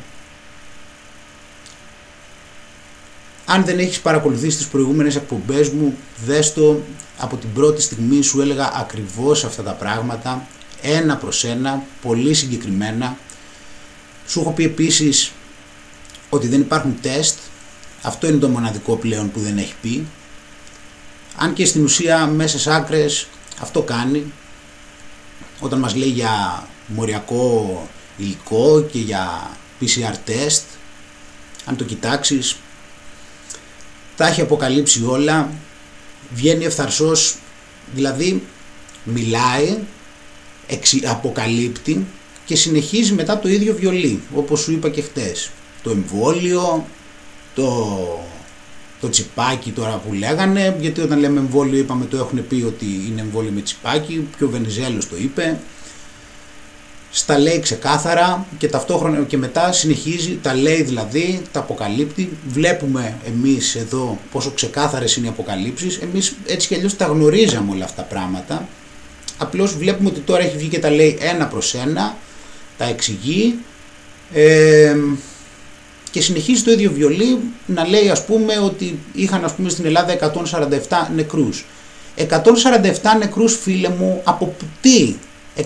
Αν 3.46 3.64
δεν 3.64 3.80
έχεις 3.80 4.00
παρακολουθήσει 4.00 4.58
τις 4.58 4.68
προηγούμενες 4.68 5.16
εκπομπές 5.16 5.70
μου 5.70 5.98
δες 6.26 6.54
το 6.54 6.82
από 7.18 7.38
την 7.38 7.54
πρώτη 7.54 7.82
στιγμή 7.82 8.22
σου 8.22 8.42
έλεγα 8.42 8.72
ακριβώς 8.76 9.44
αυτά 9.44 9.64
τα 9.64 9.72
πράγματα 9.72 10.48
ένα 10.82 11.18
προς 11.18 11.44
ένα, 11.44 11.84
πολύ 12.02 12.34
συγκεκριμένα 12.34 13.18
σου 14.30 14.40
έχω 14.40 14.52
πει 14.52 14.64
επίσης 14.64 15.32
ότι 16.30 16.48
δεν 16.48 16.62
υπάρχουν 16.62 16.98
τεστ. 17.02 17.38
Αυτό 18.02 18.28
είναι 18.28 18.38
το 18.38 18.50
μοναδικό 18.50 18.96
πλέον 18.96 19.32
που 19.32 19.40
δεν 19.40 19.58
έχει 19.58 19.74
πει. 19.82 20.08
Αν 21.38 21.54
και 21.54 21.66
στην 21.66 21.84
ουσία 21.84 22.26
μέσα 22.26 22.60
σε 22.60 22.76
άκρες 22.76 23.28
αυτό 23.62 23.82
κάνει. 23.82 24.34
Όταν 25.60 25.80
μας 25.80 25.96
λέει 25.96 26.10
για 26.10 26.68
μοριακό 26.88 27.88
υλικό 28.18 28.82
και 28.92 29.00
για 29.00 29.52
PCR 29.82 30.30
test 30.30 30.64
αν 31.66 31.76
το 31.76 31.84
κοιτάξεις 31.84 32.58
τα 34.16 34.28
έχει 34.28 34.42
αποκαλύψει 34.42 35.04
όλα. 35.06 35.50
Βγαίνει 36.34 36.66
ευθαρσός 36.66 37.38
δηλαδή 37.94 38.44
μιλάει 39.04 39.78
αποκαλύπτει 41.06 42.06
και 42.50 42.56
συνεχίζει 42.56 43.14
μετά 43.14 43.40
το 43.40 43.50
ίδιο 43.50 43.76
βιολί 43.76 44.22
όπως 44.36 44.60
σου 44.60 44.72
είπα 44.72 44.90
και 44.90 45.02
χτες 45.02 45.50
το 45.84 45.90
εμβόλιο 45.90 46.86
το 47.56 47.98
το 49.02 49.10
τσιπάκι 49.10 49.72
τώρα 49.72 50.02
που 50.08 50.14
λέγανε, 50.14 50.78
γιατί 50.80 51.02
όταν 51.02 51.20
λέμε 51.20 51.40
εμβόλιο 51.40 51.80
είπαμε 51.80 52.06
το 52.06 52.18
έχουν 52.18 52.48
πει 52.48 52.64
ότι 52.68 52.86
είναι 53.08 53.22
εμβόλιο 53.22 53.52
με 53.52 53.62
τσιπάκι, 53.62 54.28
και 54.38 54.44
ο 54.44 54.50
Βενιζέλος 54.50 55.10
το 55.10 55.16
είπε. 55.18 55.60
Στα 57.12 57.40
λέει 57.40 57.60
ξεκάθαρα 57.60 58.46
και 58.58 58.68
ταυτόχρονα 58.68 59.24
και 59.24 59.38
μετά 59.38 59.72
συνεχίζει, 59.72 60.40
τα 60.42 60.54
λέει 60.54 60.82
δηλαδή, 60.82 61.42
τα 61.52 61.60
αποκαλύπτει. 61.60 62.38
Βλέπουμε 62.48 63.18
εμείς 63.28 63.76
εδώ 63.76 64.20
πόσο 64.32 64.52
ξεκάθαρες 64.52 65.16
είναι 65.16 65.26
οι 65.26 65.30
αποκαλύψεις. 65.30 65.98
Εμείς 65.98 66.36
έτσι 66.46 66.68
κι 66.68 66.76
αλλιώς 66.76 66.96
τα 66.96 67.06
γνωρίζαμε 67.06 67.72
όλα 67.72 67.86
αυτά 67.86 68.02
τα 68.02 68.08
πράγματα. 68.08 68.68
Απλώς 69.38 69.78
βλέπουμε 69.78 70.10
ότι 70.10 70.20
τώρα 70.20 70.44
έχει 70.44 70.58
βγει 70.58 70.68
και 70.68 70.80
τα 70.80 70.90
λέει 70.90 71.18
ένα 71.22 71.48
προς 71.48 71.74
ένα, 71.74 72.18
τα 72.80 72.86
εξηγεί. 72.86 73.60
Ε, 74.34 74.96
και 76.12 76.22
συνεχίζει 76.22 76.62
το 76.64 76.72
ίδιο 76.72 76.92
βιολί 76.92 77.40
να 77.66 77.88
λέει 77.88 78.10
ας 78.10 78.26
πούμε 78.26 78.58
ότι 78.58 79.00
είχαν 79.14 79.46
ας 79.46 79.54
πούμε 79.54 79.70
στην 79.70 79.86
Ελλάδα 79.86 80.18
147 80.20 81.08
νεκρούς. 81.16 81.66
147 82.16 82.26
νεκρούς 83.20 83.60
φίλε 83.62 83.90
μου 83.90 84.22
από 84.24 84.56
τι, 84.82 85.16
147 85.56 85.64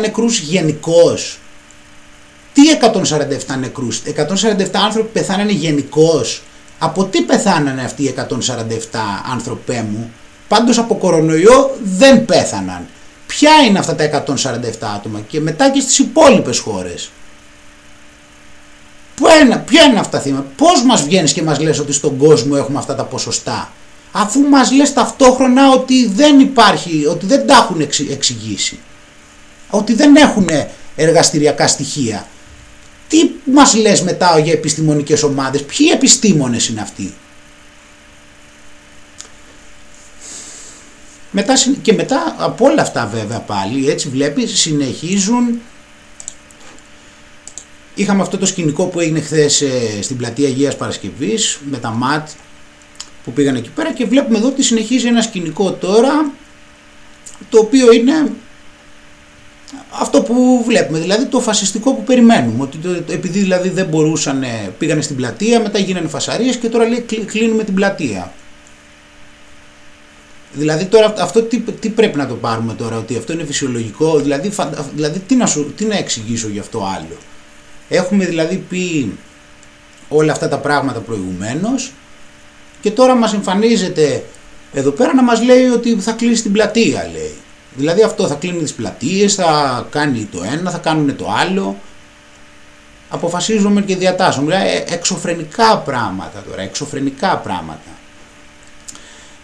νεκρούς 0.00 0.38
γενικώς. 0.38 1.38
Τι 2.52 2.62
147 2.70 3.58
νεκρούς, 3.58 4.02
147 4.06 4.68
άνθρωποι 4.72 5.08
πεθάνανε 5.12 5.52
γενικώς. 5.52 6.42
Από 6.78 7.04
τι 7.04 7.22
πεθάνανε 7.22 7.82
αυτοί 7.82 8.02
οι 8.02 8.14
147 8.16 8.98
άνθρωπέ 9.32 9.86
μου; 9.90 10.12
Πάντως 10.48 10.78
από 10.78 10.94
κορονοϊό 10.94 11.76
δεν 11.82 12.24
πέθαναν. 12.24 12.86
Ποια 13.38 13.50
είναι 13.68 13.78
αυτά 13.78 13.94
τα 13.94 14.24
147 14.26 14.42
άτομα 14.96 15.20
και 15.20 15.40
μετά 15.40 15.70
και 15.70 15.80
στις 15.80 15.98
υπόλοιπες 15.98 16.58
χώρες; 16.58 17.10
Ποια 19.64 19.82
είναι 19.84 19.98
αυτά 19.98 20.16
τα 20.16 20.20
θύματα, 20.20 20.46
πώς 20.56 20.82
μας 20.84 21.02
βγαίνεις 21.02 21.32
και 21.32 21.42
μας 21.42 21.60
λες 21.60 21.78
ότι 21.78 21.92
στον 21.92 22.16
κόσμο 22.16 22.54
έχουμε 22.58 22.78
αυτά 22.78 22.94
τα 22.94 23.04
ποσοστά, 23.04 23.72
αφού 24.12 24.40
μας 24.40 24.72
λες 24.72 24.92
ταυτόχρονα 24.92 25.70
ότι 25.70 26.06
δεν 26.06 26.40
υπάρχει, 26.40 27.06
ότι 27.06 27.26
δεν 27.26 27.46
τα 27.46 27.54
έχουν 27.54 27.80
εξηγήσει, 28.10 28.78
ότι 29.70 29.94
δεν 29.94 30.16
έχουν 30.16 30.48
εργαστηριακά 30.96 31.66
στοιχεία. 31.66 32.26
Τι 33.08 33.30
μας 33.44 33.74
λες 33.74 34.02
μετά 34.02 34.38
για 34.38 34.52
επιστημονικές 34.52 35.22
ομάδες, 35.22 35.62
ποιοι 35.62 35.88
επιστήμονες 35.92 36.68
είναι 36.68 36.80
αυτοί; 36.80 37.14
Μετά, 41.38 41.54
και 41.82 41.92
μετά 41.92 42.34
από 42.38 42.64
όλα 42.64 42.82
αυτά 42.82 43.10
βέβαια 43.14 43.40
πάλι 43.40 43.90
έτσι 43.90 44.08
βλέπεις 44.08 44.60
συνεχίζουν 44.60 45.60
Είχαμε 47.94 48.22
αυτό 48.22 48.38
το 48.38 48.46
σκηνικό 48.46 48.84
που 48.84 49.00
έγινε 49.00 49.20
χθες 49.20 49.60
ε, 49.60 50.02
στην 50.02 50.16
πλατεία 50.16 50.48
Αγίας 50.48 50.76
Παρασκευής 50.76 51.60
με 51.70 51.78
τα 51.78 51.90
ΜΑΤ 51.90 52.28
που 53.24 53.32
πήγαν 53.32 53.56
εκεί 53.56 53.70
πέρα 53.74 53.92
και 53.92 54.06
βλέπουμε 54.06 54.38
εδώ 54.38 54.48
ότι 54.48 54.62
συνεχίζει 54.62 55.06
ένα 55.06 55.22
σκηνικό 55.22 55.72
τώρα 55.72 56.30
το 57.50 57.58
οποίο 57.58 57.92
είναι 57.92 58.32
αυτό 59.90 60.22
που 60.22 60.62
βλέπουμε, 60.66 60.98
δηλαδή 60.98 61.24
το 61.26 61.40
φασιστικό 61.40 61.94
που 61.94 62.04
περιμένουμε. 62.04 62.62
Ότι 62.62 62.76
το, 62.76 63.12
επειδή 63.12 63.38
δηλαδή 63.38 63.68
δεν 63.68 63.86
μπορούσαν, 63.86 64.44
πήγανε 64.78 65.00
στην 65.00 65.16
πλατεία, 65.16 65.60
μετά 65.60 65.78
γίνανε 65.78 66.08
φασαρίες 66.08 66.56
και 66.56 66.68
τώρα 66.68 66.88
λέει 66.88 67.06
κλείνουμε 67.26 67.64
την 67.64 67.74
πλατεία. 67.74 68.32
Δηλαδή 70.56 70.84
τώρα 70.84 71.14
αυτό 71.18 71.42
τι, 71.42 71.58
τι 71.60 71.88
πρέπει 71.88 72.16
να 72.16 72.26
το 72.26 72.34
πάρουμε 72.34 72.74
τώρα, 72.74 72.96
ότι 72.96 73.16
αυτό 73.16 73.32
είναι 73.32 73.44
φυσιολογικό, 73.44 74.18
δηλαδή, 74.18 74.52
δηλαδή 74.94 75.18
τι, 75.18 75.34
να 75.34 75.46
σου, 75.46 75.72
τι 75.76 75.84
να 75.84 75.96
εξηγήσω 75.96 76.48
γι' 76.48 76.58
αυτό 76.58 76.78
άλλο; 76.96 77.16
Έχουμε 77.88 78.24
δηλαδή 78.24 78.56
πει 78.68 79.16
όλα 80.08 80.32
αυτά 80.32 80.48
τα 80.48 80.58
πράγματα 80.58 81.00
προηγουμένως 81.00 81.92
και 82.80 82.90
τώρα 82.90 83.14
μας 83.14 83.34
εμφανίζεται 83.34 84.24
εδώ 84.72 84.90
πέρα 84.90 85.14
να 85.14 85.22
μας 85.22 85.42
λέει 85.42 85.66
ότι 85.66 85.96
θα 86.00 86.12
κλείσει 86.12 86.42
την 86.42 86.52
πλατεία 86.52 87.08
λέει. 87.12 87.34
Δηλαδή 87.76 88.02
αυτό 88.02 88.26
θα 88.26 88.34
κλείνει 88.34 88.62
τις 88.62 88.72
πλατείες, 88.72 89.34
θα 89.34 89.86
κάνει 89.90 90.28
το 90.32 90.42
ένα, 90.52 90.70
θα 90.70 90.78
κάνουν 90.78 91.16
το 91.16 91.30
άλλο. 91.40 91.76
Αποφασίζουμε 93.08 93.82
και 93.82 93.96
διατάσσουμε. 93.96 94.46
Δηλαδή 94.46 94.84
εξωφρενικά 94.88 95.78
πράγματα 95.78 96.42
τώρα, 96.48 96.62
εξωφρενικά 96.62 97.36
πράγματα. 97.36 97.95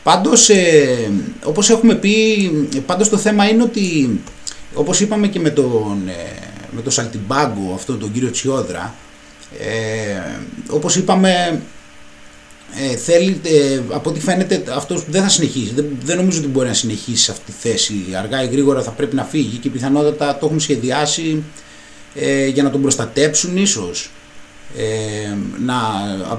Πάντως, 0.03 0.49
ε, 0.49 1.11
όπως 1.45 1.71
έχουμε 1.71 1.95
πει, 1.95 2.51
πάντως 2.87 3.09
το 3.09 3.17
θέμα 3.17 3.49
είναι 3.49 3.63
ότι, 3.63 4.21
όπως 4.75 5.01
είπαμε 5.01 5.29
και 5.29 5.41
με 5.41 5.51
τον 5.51 6.09
ε, 6.09 6.53
με 6.75 6.83
τον 6.83 6.93
Σαλτιμπάγκο, 6.93 7.73
αυτόν 7.75 7.99
τον 7.99 8.13
κύριο 8.13 8.31
Τσιόδρα, 8.31 8.95
ε, 9.59 10.21
όπως 10.69 10.97
είπαμε 10.97 11.61
ε, 12.91 12.97
θέλει, 12.97 13.41
ε, 13.45 13.81
από 13.89 14.11
ό,τι 14.11 14.21
φαίνεται 14.21 14.63
αυτός 14.75 15.05
δεν 15.09 15.23
θα 15.23 15.29
συνεχίσει, 15.29 15.73
δεν, 15.75 15.87
δεν 16.03 16.17
νομίζω 16.17 16.39
ότι 16.39 16.49
μπορεί 16.49 16.69
να 16.69 16.75
συνεχίσει 16.75 17.23
σε 17.25 17.31
αυτή 17.31 17.45
τη 17.45 17.53
θέση, 17.53 17.95
αργά 18.19 18.43
ή 18.43 18.47
γρήγορα 18.47 18.83
θα 18.83 18.91
πρέπει 18.91 19.15
να 19.15 19.25
φύγει 19.25 19.57
και 19.57 19.71
πιθανότατα 19.71 20.39
το 20.39 20.47
έχουν 20.47 20.61
σχεδιάσει 20.61 21.43
ε, 22.15 22.47
για 22.47 22.63
να 22.63 22.71
τον 22.71 22.83
προστατέψουν 22.83 23.57
ίσως. 23.57 24.11
Ε, 24.77 25.37
να, 25.65 25.75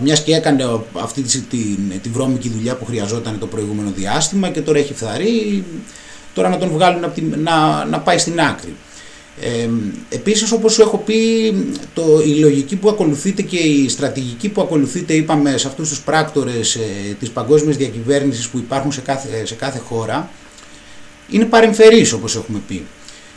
μιας 0.02 0.24
και 0.24 0.36
έκανε 0.36 0.80
αυτή 0.94 1.22
τη, 1.22 1.40
τη, 1.40 1.58
τη 2.02 2.10
βρώμικη 2.10 2.50
δουλειά 2.50 2.76
που 2.76 2.86
χρειαζόταν 2.86 3.40
το 3.40 3.48
προηγούμενο 3.48 3.92
διάστημα 3.96 4.50
και 4.50 4.62
τώρα 4.62 4.80
έχει 4.80 4.94
φθαρεί, 4.94 5.64
τώρα 6.34 6.50
να 6.50 6.58
τον 6.58 6.70
βγάλουν 6.70 7.12
να, 7.44 7.86
να 7.86 8.00
πάει 8.00 8.18
στην 8.18 8.40
άκρη. 8.40 8.76
Ε, 9.42 9.70
επίσης 10.10 10.52
όπως 10.52 10.74
σου 10.74 10.82
έχω 10.82 10.98
πει 10.98 11.16
το, 11.94 12.22
η 12.26 12.40
λογική 12.40 12.76
που 12.76 12.90
ακολουθείτε 12.90 13.42
και 13.42 13.58
η 13.58 13.90
στρατηγική 13.90 14.50
που 14.50 14.62
ακολουθείτε 14.62 15.14
είπαμε 15.14 15.58
σε 15.58 15.68
αυτούς 15.68 15.90
τους 15.90 16.02
πράκτορες 16.02 16.76
ε, 16.76 16.80
της 17.20 17.30
παγκόσμιας 17.30 17.78
διακυβέρνησης 17.78 18.48
που 18.48 18.58
υπάρχουν 18.58 18.92
σε 18.92 19.02
κάθε, 19.02 19.46
σε 19.46 19.56
κάθε 19.56 19.80
χώρα 19.80 20.30
είναι 21.30 21.46
παρεμφερής 21.46 22.14
όπως 22.14 22.36
έχουμε 22.36 22.62
πει. 22.68 22.86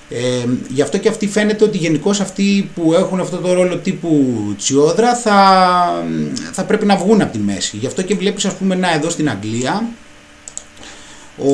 Ε, 0.08 0.44
γι' 0.68 0.82
αυτό 0.82 0.98
και 0.98 1.08
αυτοί 1.08 1.28
φαίνεται 1.28 1.64
ότι 1.64 1.78
γενικώς 1.78 2.20
αυτοί 2.20 2.70
που 2.74 2.94
έχουν 2.94 3.20
αυτό 3.20 3.36
το 3.36 3.52
ρόλο 3.52 3.76
τύπου 3.76 4.34
τσιόδρα 4.58 5.14
θα, 5.14 6.04
θα 6.52 6.64
πρέπει 6.64 6.86
να 6.86 6.96
βγουν 6.96 7.20
από 7.20 7.32
τη 7.32 7.38
μέση. 7.38 7.76
Γι' 7.76 7.86
αυτό 7.86 8.02
και 8.02 8.14
βλέπεις 8.14 8.44
ας 8.44 8.54
πούμε 8.54 8.74
να 8.74 8.94
εδώ 8.94 9.10
στην 9.10 9.30
Αγγλία 9.30 9.88
ο, 11.38 11.50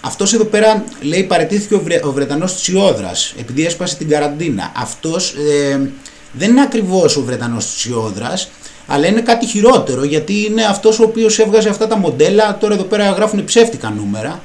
αυτός 0.00 0.34
εδώ 0.34 0.44
πέρα 0.44 0.84
λέει 1.00 1.22
παρετήθηκε 1.22 1.74
ο, 1.74 1.80
Βρε, 1.80 2.00
ο 2.02 2.12
Βρετανός 2.12 2.54
Τσιόδρας 2.54 3.34
επειδή 3.38 3.66
έσπασε 3.66 3.96
την 3.96 4.08
καραντίνα. 4.08 4.72
Αυτός 4.76 5.34
ε, 5.34 5.90
δεν 6.32 6.50
είναι 6.50 6.62
ακριβώς 6.62 7.16
ο 7.16 7.22
Βρετανός 7.22 7.74
Τσιόδρας 7.74 8.50
αλλά 8.86 9.06
είναι 9.06 9.20
κάτι 9.20 9.46
χειρότερο 9.46 10.04
γιατί 10.04 10.44
είναι 10.44 10.64
αυτός 10.64 10.98
ο 10.98 11.02
οποίος 11.02 11.38
έβγαζε 11.38 11.68
αυτά 11.68 11.86
τα 11.86 11.96
μοντέλα 11.96 12.58
τώρα 12.58 12.74
εδώ 12.74 12.82
πέρα 12.82 13.10
γράφουν 13.10 13.44
ψεύτικα 13.44 13.90
νούμερα 13.90 14.42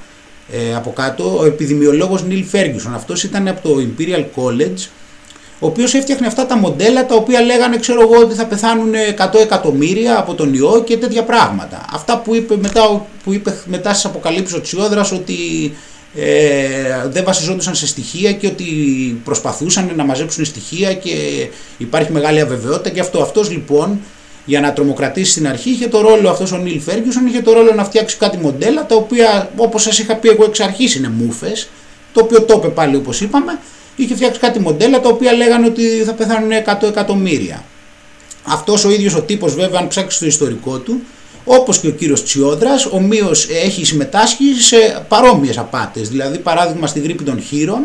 ε, 0.51 0.75
από 0.75 0.93
κάτω 0.93 1.38
ο 1.39 1.45
επιδημιολόγος 1.45 2.23
Νίλ 2.23 2.43
Φέργισον 2.43 2.93
αυτός 2.93 3.23
ήταν 3.23 3.47
από 3.47 3.69
το 3.69 3.75
Imperial 3.79 4.25
College 4.36 4.88
ο 5.60 5.67
οποίος 5.67 5.93
έφτιαχνε 5.93 6.27
αυτά 6.27 6.45
τα 6.45 6.58
μοντέλα 6.58 7.05
τα 7.05 7.15
οποία 7.15 7.41
λέγανε 7.41 7.77
ξέρω 7.77 8.01
εγώ 8.01 8.17
ότι 8.21 8.36
θα 8.36 8.45
πεθάνουν 8.45 8.93
100 9.17 9.39
εκατομμύρια 9.41 10.19
από 10.19 10.34
τον 10.34 10.53
ιό 10.53 10.84
και 10.86 10.97
τέτοια 10.97 11.23
πράγματα. 11.23 11.86
Αυτά 11.93 12.17
που 12.17 12.36
είπε 12.36 12.58
μετά, 12.58 13.05
που 13.23 13.34
είπε 13.34 13.58
μετά 13.65 13.93
στις 13.93 14.05
αποκαλύψεις 14.05 14.55
ο 14.55 14.62
Τσιόδρας 14.62 15.12
ότι 15.12 15.36
ε, 16.15 17.08
δεν 17.08 17.23
βασιζόντουσαν 17.23 17.75
σε 17.75 17.88
στοιχεία 17.88 18.34
και 18.34 18.47
ότι 18.47 18.65
προσπαθούσαν 19.23 19.91
να 19.95 20.05
μαζέψουν 20.05 20.45
στοιχεία 20.45 20.93
και 20.93 21.12
υπάρχει 21.77 22.12
μεγάλη 22.12 22.39
αβεβαιότητα 22.39 22.89
και 22.89 22.99
αυτό. 22.99 23.21
Αυτός 23.21 23.51
λοιπόν 23.51 23.99
για 24.45 24.60
να 24.60 24.73
τρομοκρατήσει 24.73 25.31
στην 25.31 25.47
αρχή 25.47 25.69
είχε 25.69 25.88
το 25.88 26.01
ρόλο 26.01 26.29
αυτός 26.29 26.51
ο 26.51 26.58
Νίλ 26.58 26.79
Φέργκιουσον, 26.79 27.27
είχε 27.27 27.41
το 27.41 27.53
ρόλο 27.53 27.73
να 27.73 27.84
φτιάξει 27.84 28.17
κάτι 28.17 28.38
μοντέλα 28.38 28.86
τα 28.86 28.95
οποία 28.95 29.49
όπως 29.55 29.81
σας 29.81 29.99
είχα 29.99 30.15
πει 30.15 30.29
εγώ 30.29 30.43
εξ 30.43 30.60
αρχής 30.60 30.95
είναι 30.95 31.10
μούφες, 31.10 31.69
το 32.13 32.21
οποίο 32.23 32.41
το 32.41 32.53
είπε 32.58 32.67
πάλι 32.67 32.95
όπως 32.95 33.21
είπαμε, 33.21 33.60
είχε 33.95 34.15
φτιάξει 34.15 34.39
κάτι 34.39 34.60
μοντέλα 34.60 34.99
τα 34.99 35.10
οποία 35.10 35.34
λέγανε 35.34 35.65
ότι 35.65 35.81
θα 36.05 36.13
πεθάνουν 36.13 36.49
100 36.51 36.88
εκατομμύρια. 36.88 37.63
Αυτός 38.43 38.86
ο 38.86 38.89
ίδιος 38.89 39.15
ο 39.15 39.21
τύπος 39.21 39.55
βέβαια 39.55 39.79
αν 39.79 39.88
ψάξεις 39.88 40.19
το 40.19 40.25
ιστορικό 40.25 40.77
του 40.77 41.01
όπως 41.45 41.79
και 41.79 41.88
ο 41.88 41.91
κύριος 41.91 42.23
Τσιόδρας, 42.23 42.86
ομοίως 42.86 43.47
έχει 43.49 43.86
συμμετάσχει 43.86 44.53
σε 44.60 45.05
παρόμοιες 45.08 45.58
απάτες. 45.58 46.10
Δηλαδή, 46.10 46.38
παράδειγμα, 46.38 46.88
στη 46.88 46.99
γρήπη 46.99 47.23
των 47.23 47.41
χείρων, 47.41 47.84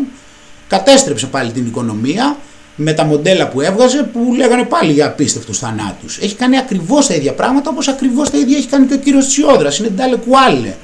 κατέστρεψε 0.69 1.27
πάλι 1.27 1.53
την 1.53 1.67
οικονομία 1.67 2.37
με 2.83 2.93
τα 2.93 3.05
μοντέλα 3.05 3.49
που 3.49 3.61
έβγαζε 3.61 4.03
που 4.03 4.35
λέγανε 4.37 4.65
πάλι 4.65 4.93
για 4.93 5.07
απίστευτους 5.07 5.59
θανάτους. 5.59 6.19
Έχει 6.19 6.35
κάνει 6.35 6.59
ακριβώς 6.59 7.07
τα 7.07 7.15
ίδια 7.15 7.33
πράγματα 7.33 7.71
όπως 7.71 7.89
ακριβώς 7.89 8.31
τα 8.31 8.39
ίδια 8.39 8.57
έχει 8.57 8.67
κάνει 8.67 8.87
και 8.87 8.95
ο 8.95 8.97
κύριος 8.97 9.27
Τσιόδρας. 9.27 9.79
Είναι 9.79 9.89
ντάλε 9.89 10.17
κουάλε. 10.17 10.75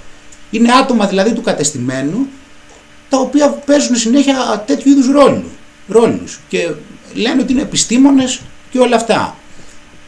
Είναι 0.51 0.73
άτομα 0.73 1.07
δηλαδή 1.07 1.33
του 1.33 1.43
κατεστημένου 1.43 2.27
τα 3.09 3.19
οποία 3.19 3.49
παίζουν 3.49 3.97
συνέχεια 3.97 4.65
τέτοιου 4.67 4.91
είδους 4.91 5.07
ρόλους. 5.89 6.41
Και 6.49 6.71
λένε 7.15 7.43
ότι 7.43 7.53
είναι 7.53 7.63
επιστήμονες 7.63 8.41
και 8.71 8.79
όλα 8.79 8.97
αυτά. 8.97 9.37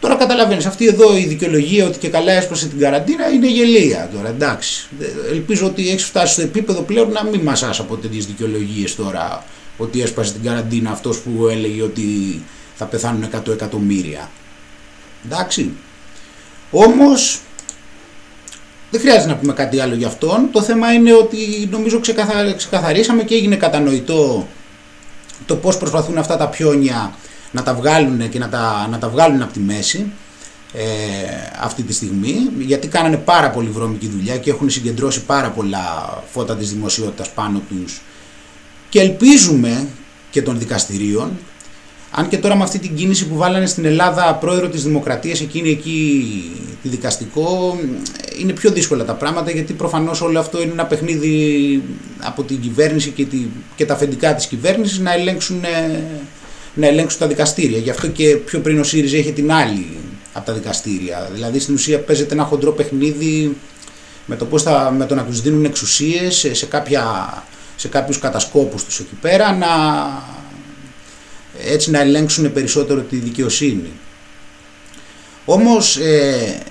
Τώρα 0.00 0.14
καταλαβαίνεις, 0.14 0.66
αυτή 0.66 0.86
εδώ 0.86 1.16
η 1.16 1.24
δικαιολογία 1.24 1.86
ότι 1.86 1.98
και 1.98 2.08
καλά 2.08 2.32
έσπασε 2.32 2.66
την 2.66 2.78
καραντίνα 2.78 3.28
είναι 3.28 3.46
γελία 3.46 4.10
τώρα. 4.14 4.28
Εντάξει. 4.28 4.88
Ελπίζω 5.30 5.66
ότι 5.66 5.88
έχεις 5.88 6.04
φτάσει 6.04 6.32
στο 6.32 6.42
επίπεδο 6.42 6.80
πλέον 6.80 7.12
να 7.12 7.24
μην 7.24 7.40
μασάς 7.40 7.80
από 7.80 7.96
τέτοιες 7.96 8.26
δικαιολογίες 8.26 8.94
τώρα 8.94 9.44
ότι 9.78 10.02
έσπασε 10.02 10.32
την 10.32 10.42
καραντίνα 10.42 10.90
αυτός 10.90 11.18
που 11.18 11.46
έλεγε 11.46 11.82
ότι 11.82 12.42
θα 12.74 12.84
πεθάνουν 12.84 13.28
100 13.34 13.48
εκατομμύρια. 13.48 14.30
Εντάξει. 15.24 15.72
Όμως 16.70 17.40
δεν 18.90 19.00
χρειάζεται 19.00 19.26
να 19.26 19.36
πούμε 19.36 19.52
κάτι 19.52 19.80
άλλο 19.80 19.94
γι' 19.94 20.04
αυτόν. 20.04 20.48
Το 20.52 20.62
θέμα 20.62 20.92
είναι 20.92 21.12
ότι 21.12 21.68
νομίζω 21.70 22.00
ξεκαθαρίσαμε 22.56 23.22
και 23.22 23.34
έγινε 23.34 23.56
κατανοητό 23.56 24.48
το 25.46 25.56
πώς 25.56 25.76
προσπαθούν 25.76 26.18
αυτά 26.18 26.36
τα 26.36 26.48
πιόνια 26.48 27.14
να 27.50 27.62
τα 27.62 27.74
βγάλουν 27.74 28.28
και 28.28 28.38
να 28.38 28.48
τα, 28.48 28.86
να 28.90 28.98
τα 28.98 29.08
βγάλουν 29.08 29.42
από 29.42 29.52
τη 29.52 29.58
μέση 29.58 30.12
ε, 30.72 30.82
αυτή 31.60 31.82
τη 31.82 31.92
στιγμή 31.92 32.36
γιατί 32.58 32.88
κάνανε 32.88 33.16
πάρα 33.16 33.50
πολύ 33.50 33.68
βρώμικη 33.68 34.08
δουλειά 34.08 34.36
και 34.36 34.50
έχουν 34.50 34.70
συγκεντρώσει 34.70 35.24
πάρα 35.24 35.50
πολλά 35.50 36.18
φώτα 36.30 36.56
της 36.56 36.72
δημοσιότητας 36.72 37.30
πάνω 37.30 37.62
τους 37.68 38.02
και 38.88 39.00
ελπίζουμε 39.00 39.86
και 40.30 40.42
των 40.42 40.58
δικαστηρίων 40.58 41.30
αν 42.10 42.28
και 42.28 42.38
τώρα 42.38 42.56
με 42.56 42.62
αυτή 42.62 42.78
την 42.78 42.94
κίνηση 42.94 43.26
που 43.26 43.36
βάλανε 43.36 43.66
στην 43.66 43.84
Ελλάδα 43.84 44.34
πρόεδρο 44.34 44.68
της 44.68 44.82
Δημοκρατίας 44.82 45.40
εκείνη 45.40 45.70
εκεί 45.70 46.24
τη 46.82 46.88
δικαστικό 46.88 47.78
είναι 48.40 48.52
πιο 48.52 48.70
δύσκολα 48.70 49.04
τα 49.04 49.14
πράγματα 49.14 49.50
γιατί 49.50 49.72
προφανώς 49.72 50.20
όλο 50.20 50.38
αυτό 50.38 50.62
είναι 50.62 50.72
ένα 50.72 50.86
παιχνίδι 50.86 51.82
από 52.18 52.42
την 52.42 52.60
κυβέρνηση 52.60 53.10
και, 53.10 53.24
τη, 53.24 53.46
και 53.76 53.84
τα 53.84 53.94
αφεντικά 53.94 54.34
της 54.34 54.46
κυβέρνησης 54.46 54.98
να 54.98 55.12
ελέγξουν 55.12 55.60
να 56.74 56.86
ελέγξουν 56.86 57.18
τα 57.18 57.26
δικαστήρια. 57.26 57.78
Γι' 57.78 57.90
αυτό 57.90 58.08
και 58.08 58.36
πιο 58.36 58.60
πριν 58.60 58.80
ο 58.80 58.84
ΣΥΡΙΖΑ 58.84 59.16
είχε 59.16 59.32
την 59.32 59.52
άλλη 59.52 59.86
από 60.32 60.46
τα 60.46 60.52
δικαστήρια. 60.52 61.30
Δηλαδή 61.32 61.58
στην 61.58 61.74
ουσία 61.74 61.98
παίζεται 61.98 62.34
ένα 62.34 62.44
χοντρό 62.44 62.72
παιχνίδι 62.72 63.56
με 64.26 64.36
το, 64.36 64.44
πώς 64.44 64.62
θα, 64.62 64.94
με 64.96 65.06
το 65.06 65.14
να 65.14 65.24
τους 65.24 65.40
δίνουν 65.40 65.64
εξουσίες 65.64 66.36
σε, 66.36 66.54
σε, 66.54 66.66
κάποια, 66.66 67.04
σε 67.78 67.88
κάποιους 67.88 68.18
κατασκόπους 68.18 68.84
τους 68.84 68.98
εκεί 68.98 69.14
πέρα 69.20 69.52
να, 69.52 69.68
έτσι 71.72 71.90
να 71.90 72.00
ελέγξουν 72.00 72.52
περισσότερο 72.52 73.00
τη 73.00 73.16
δικαιοσύνη. 73.16 73.90
Όμως 75.44 75.96
ε, 75.96 76.62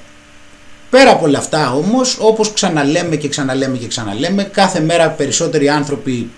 πέρα 0.90 1.12
από 1.12 1.26
όλα 1.26 1.38
αυτά 1.38 1.74
όμως 1.74 2.18
όπως 2.20 2.54
ξαναλέμε 2.54 3.16
και 3.16 3.28
ξαναλέμε 3.28 3.78
και 3.78 3.88
ξαναλέμε 3.88 4.44
κάθε 4.44 4.80
μέρα 4.80 5.10
περισσότεροι 5.10 5.70
άνθρωποι 5.70 6.30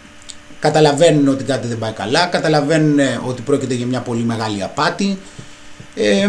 καταλαβαίνουν 0.60 1.27
ότι 1.27 1.43
κάτι 1.43 1.67
δεν 1.67 1.77
πάει 1.77 1.91
καλά, 1.91 2.25
καταλαβαίνουν 2.25 2.99
ε, 2.99 3.19
ότι 3.25 3.41
πρόκειται 3.41 3.73
για 3.73 3.86
μια 3.86 3.99
πολύ 3.99 4.23
μεγάλη 4.23 4.63
απάτη. 4.63 5.19
Ε, 5.95 6.27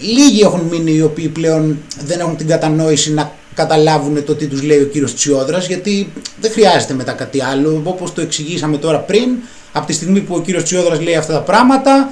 λίγοι 0.00 0.40
έχουν 0.40 0.60
μείνει 0.60 0.92
οι 0.92 1.02
οποίοι 1.02 1.28
πλέον 1.28 1.78
δεν 2.04 2.20
έχουν 2.20 2.36
την 2.36 2.46
κατανόηση 2.46 3.12
να 3.12 3.32
καταλάβουν 3.56 4.24
το 4.24 4.34
τι 4.34 4.46
τους 4.46 4.62
λέει 4.62 4.78
ο 4.78 4.84
κύριος 4.84 5.14
Τσιόδρας 5.14 5.66
γιατί 5.66 6.12
δεν 6.40 6.50
χρειάζεται 6.50 6.94
μετά 6.94 7.12
κάτι 7.12 7.42
άλλο. 7.42 7.82
Όπως 7.84 8.12
το 8.12 8.20
εξηγήσαμε 8.20 8.76
τώρα 8.76 8.98
πριν 8.98 9.28
από 9.72 9.86
τη 9.86 9.92
στιγμή 9.92 10.20
που 10.20 10.34
ο 10.34 10.40
κύριος 10.40 10.62
Τσιόδρας 10.62 11.00
λέει 11.00 11.16
αυτά 11.16 11.32
τα 11.32 11.40
πράγματα 11.40 12.10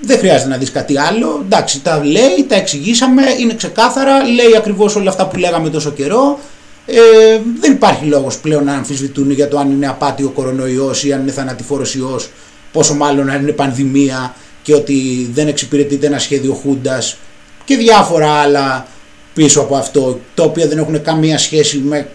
δεν 0.00 0.18
χρειάζεται 0.18 0.48
να 0.48 0.56
δεις 0.56 0.70
κάτι 0.70 0.98
άλλο. 0.98 1.40
Εντάξει 1.44 1.80
τα 1.80 2.04
λέει, 2.04 2.44
τα 2.48 2.54
εξηγήσαμε 2.54 3.22
είναι 3.38 3.54
ξεκάθαρα, 3.54 4.24
λέει 4.24 4.56
ακριβώς 4.56 4.96
όλα 4.96 5.10
αυτά 5.10 5.26
που 5.26 5.36
λέγαμε 5.36 5.70
τόσο 5.70 5.90
καιρό. 5.90 6.38
Ε, 6.86 7.40
δεν 7.60 7.72
υπάρχει 7.72 8.04
λόγος 8.04 8.38
πλέον 8.38 8.64
να 8.64 8.72
αμφισβητούν 8.72 9.30
για 9.30 9.48
το 9.48 9.58
αν 9.58 9.70
είναι 9.70 9.88
απάτη 9.88 10.22
ο 10.22 10.28
κορονοϊός 10.28 11.04
ή 11.04 11.12
αν 11.12 11.20
είναι 11.20 11.30
θανατηφόρος 11.30 11.94
ιός, 11.94 12.30
πόσο 12.72 12.94
μάλλον 12.94 13.30
αν 13.30 13.42
είναι 13.42 13.52
πανδημία 13.52 14.34
και 14.62 14.74
ότι 14.74 15.30
δεν 15.32 15.48
εξυπηρετείται 15.48 16.06
ένα 16.06 16.18
σχέδιο 16.18 16.52
χούντας 16.52 17.16
και 17.64 17.76
διάφορα 17.76 18.32
άλλα 18.32 18.86
πίσω 19.42 19.60
από 19.60 19.76
αυτό, 19.76 20.20
τα 20.34 20.42
οποία 20.42 20.68
δεν 20.68 20.78
έχουν 20.78 21.02
καμία 21.02 21.38
σχέση 21.38 21.78
με 21.78 22.08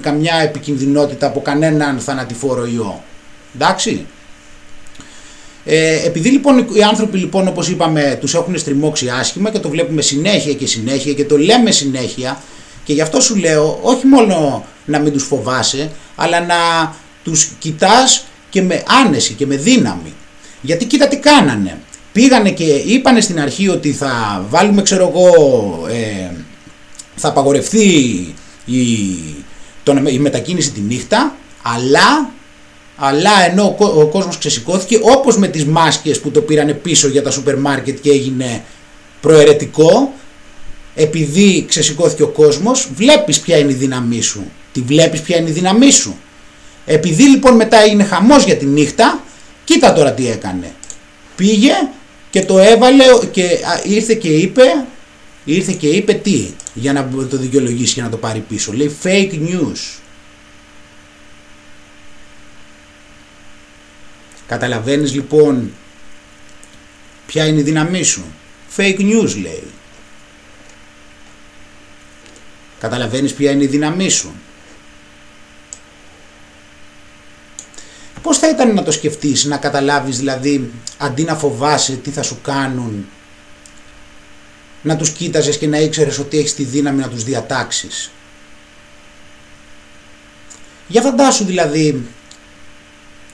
καμιά 0.00 0.34
επικινδυνότητα 0.42 1.26
από 1.26 1.40
κανέναν 1.40 2.00
θανατηφόρο 2.00 2.66
ιό. 2.66 3.02
Εντάξει. 3.54 4.06
Ε, 5.64 6.06
επειδή 6.06 6.28
λοιπόν 6.30 6.58
οι 6.58 6.82
άνθρωποι 6.82 7.18
λοιπόν 7.18 7.48
όπως 7.48 7.68
είπαμε 7.68 8.18
τους 8.20 8.34
έχουν 8.34 8.58
στριμώξει 8.58 9.08
άσχημα 9.08 9.50
και 9.50 9.58
το 9.58 9.68
βλέπουμε 9.68 10.02
συνέχεια 10.02 10.52
και 10.52 10.66
συνέχεια 10.66 11.12
και 11.12 11.24
το 11.24 11.38
λέμε 11.38 11.70
συνέχεια 11.70 12.42
και 12.84 12.92
γι' 12.92 13.00
αυτό 13.00 13.20
σου 13.20 13.36
λέω 13.36 13.78
όχι 13.82 14.06
μόνο 14.06 14.64
να 14.84 14.98
μην 14.98 15.12
τους 15.12 15.24
φοβάσαι, 15.24 15.90
αλλά 16.14 16.40
να 16.40 16.56
τους 17.24 17.50
κοιτάς 17.58 18.24
και 18.50 18.62
με 18.62 18.82
άνεση 19.04 19.32
και 19.32 19.46
με 19.46 19.56
δύναμη. 19.56 20.12
Γιατί 20.60 20.84
κοίτα 20.84 21.08
τι 21.08 21.16
κάνανε. 21.16 21.78
Πήγανε 22.12 22.50
και 22.50 22.64
είπανε 22.64 23.20
στην 23.20 23.40
αρχή 23.40 23.68
ότι 23.68 23.92
θα 23.92 24.44
βάλουμε 24.48 24.82
ξέρω 24.82 25.08
εγώ, 25.08 25.30
ε, 25.88 26.30
θα 27.16 27.28
απαγορευτεί 27.28 27.86
η, 28.64 28.80
τον, 29.82 30.06
η 30.06 30.18
μετακίνηση 30.18 30.70
τη 30.70 30.80
νύχτα, 30.80 31.36
αλλά, 31.62 32.30
αλλά 32.96 33.44
ενώ 33.50 33.76
ο, 33.78 33.84
ο 33.84 34.06
κόσμος 34.06 34.38
ξεσηκώθηκε 34.38 34.98
όπως 35.02 35.36
με 35.36 35.48
τις 35.48 35.64
μάσκες 35.64 36.20
που 36.20 36.30
το 36.30 36.40
πήρανε 36.40 36.72
πίσω 36.72 37.08
για 37.08 37.22
τα 37.22 37.30
σούπερ 37.30 37.58
μάρκετ 37.58 37.98
και 38.00 38.10
έγινε 38.10 38.64
προαιρετικό, 39.20 40.12
επειδή 40.94 41.64
ξεσηκώθηκε 41.68 42.22
ο 42.22 42.28
κόσμος, 42.28 42.88
βλέπεις 42.94 43.40
ποια 43.40 43.58
είναι 43.58 43.72
η 43.72 43.74
δύναμή 43.74 44.20
σου. 44.20 44.50
Τη 44.72 44.80
βλέπεις 44.80 45.20
ποια 45.20 45.36
είναι 45.36 45.48
η 45.48 45.52
δύναμή 45.52 45.90
σου. 45.90 46.16
Επειδή 46.86 47.22
λοιπόν 47.22 47.56
μετά 47.56 47.82
έγινε 47.82 48.04
χαμός 48.04 48.44
για 48.44 48.56
τη 48.56 48.64
νύχτα, 48.64 49.22
κοίτα 49.64 49.92
τώρα 49.92 50.12
τι 50.12 50.28
έκανε. 50.28 50.74
Πήγε 51.36 51.72
και 52.32 52.44
το 52.44 52.58
έβαλε 52.58 53.04
και 53.30 53.58
ήρθε 53.84 54.14
και 54.14 54.28
είπε, 54.28 54.86
ήρθε 55.44 55.72
και 55.72 55.86
είπε 55.88 56.12
τι, 56.12 56.50
για 56.74 56.92
να 56.92 57.08
το 57.30 57.36
δικαιολογήσει 57.36 57.94
και 57.94 58.02
να 58.02 58.08
το 58.08 58.16
πάρει 58.16 58.40
πίσω. 58.40 58.72
Λέει 58.72 58.96
fake 59.02 59.32
news. 59.32 60.00
Καταλαβαίνεις 64.46 65.14
λοιπόν 65.14 65.72
ποια 67.26 67.46
είναι 67.46 67.60
η 67.60 67.62
δύναμή 67.62 68.02
σου; 68.02 68.24
Fake 68.76 69.00
news 69.00 69.36
λέει. 69.42 69.70
Καταλαβαίνεις 72.78 73.32
ποια 73.32 73.50
είναι 73.50 73.64
η 73.64 73.66
δύναμή 73.66 74.08
σου; 74.08 74.34
Πώς 78.22 78.31
θα 78.44 78.50
ήταν 78.50 78.74
να 78.74 78.82
το 78.82 78.90
σκεφτείς, 78.90 79.44
να 79.44 79.56
καταλάβεις 79.56 80.18
δηλαδή 80.18 80.70
αντί 80.98 81.22
να 81.22 81.34
φοβάσαι 81.34 81.92
τι 81.96 82.10
θα 82.10 82.22
σου 82.22 82.38
κάνουν, 82.42 83.06
να 84.82 84.96
τους 84.96 85.10
κοίταζες 85.10 85.58
και 85.58 85.66
να 85.66 85.78
ήξερες 85.78 86.18
ότι 86.18 86.38
έχεις 86.38 86.54
τη 86.54 86.64
δύναμη 86.64 87.00
να 87.00 87.08
τους 87.08 87.24
διατάξεις. 87.24 88.10
Για 90.88 91.02
φαντάσου 91.02 91.44
δηλαδή 91.44 92.06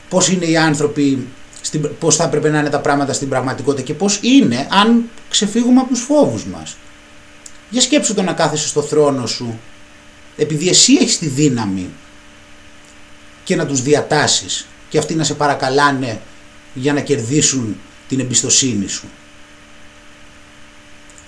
πώς 0.09 0.29
είναι 0.29 0.45
οι 0.45 0.57
άνθρωποι, 0.57 1.27
πώς 1.99 2.17
θα 2.17 2.25
έπρεπε 2.25 2.51
να 2.51 2.59
είναι 2.59 2.71
τα 2.71 2.81
πράγματα 2.81 3.13
στην 3.13 3.29
πραγματικότητα 3.29 3.83
και 3.83 3.95
πώς 3.95 4.19
είναι 4.23 4.69
αν 4.71 5.11
ξεφύγουμε 5.29 5.81
από 5.81 5.89
τους 5.89 6.01
φόβους 6.01 6.45
μας. 6.45 6.77
Για 7.71 7.81
σκέψου 7.81 8.15
το 8.15 8.23
να 8.23 8.33
κάθεσαι 8.33 8.69
στο 8.69 8.83
θρόνο 8.83 9.27
σου 9.27 9.59
επειδή 10.37 10.69
εσύ 10.69 10.93
έχεις 11.01 11.19
τη 11.19 11.27
δύναμη 11.27 11.89
και 13.45 13.57
να 13.57 13.67
τους 13.67 13.83
διατάσεις 13.83 14.67
και 14.89 14.99
αυτοί 14.99 15.15
να 15.15 15.25
σε 15.25 15.35
παρακαλάνε 15.35 16.21
για 16.75 16.93
να 16.93 17.01
κερδίσουν 17.01 17.77
την 18.09 18.21
εμπιστοσύνη 18.21 18.89
σου. 18.89 19.09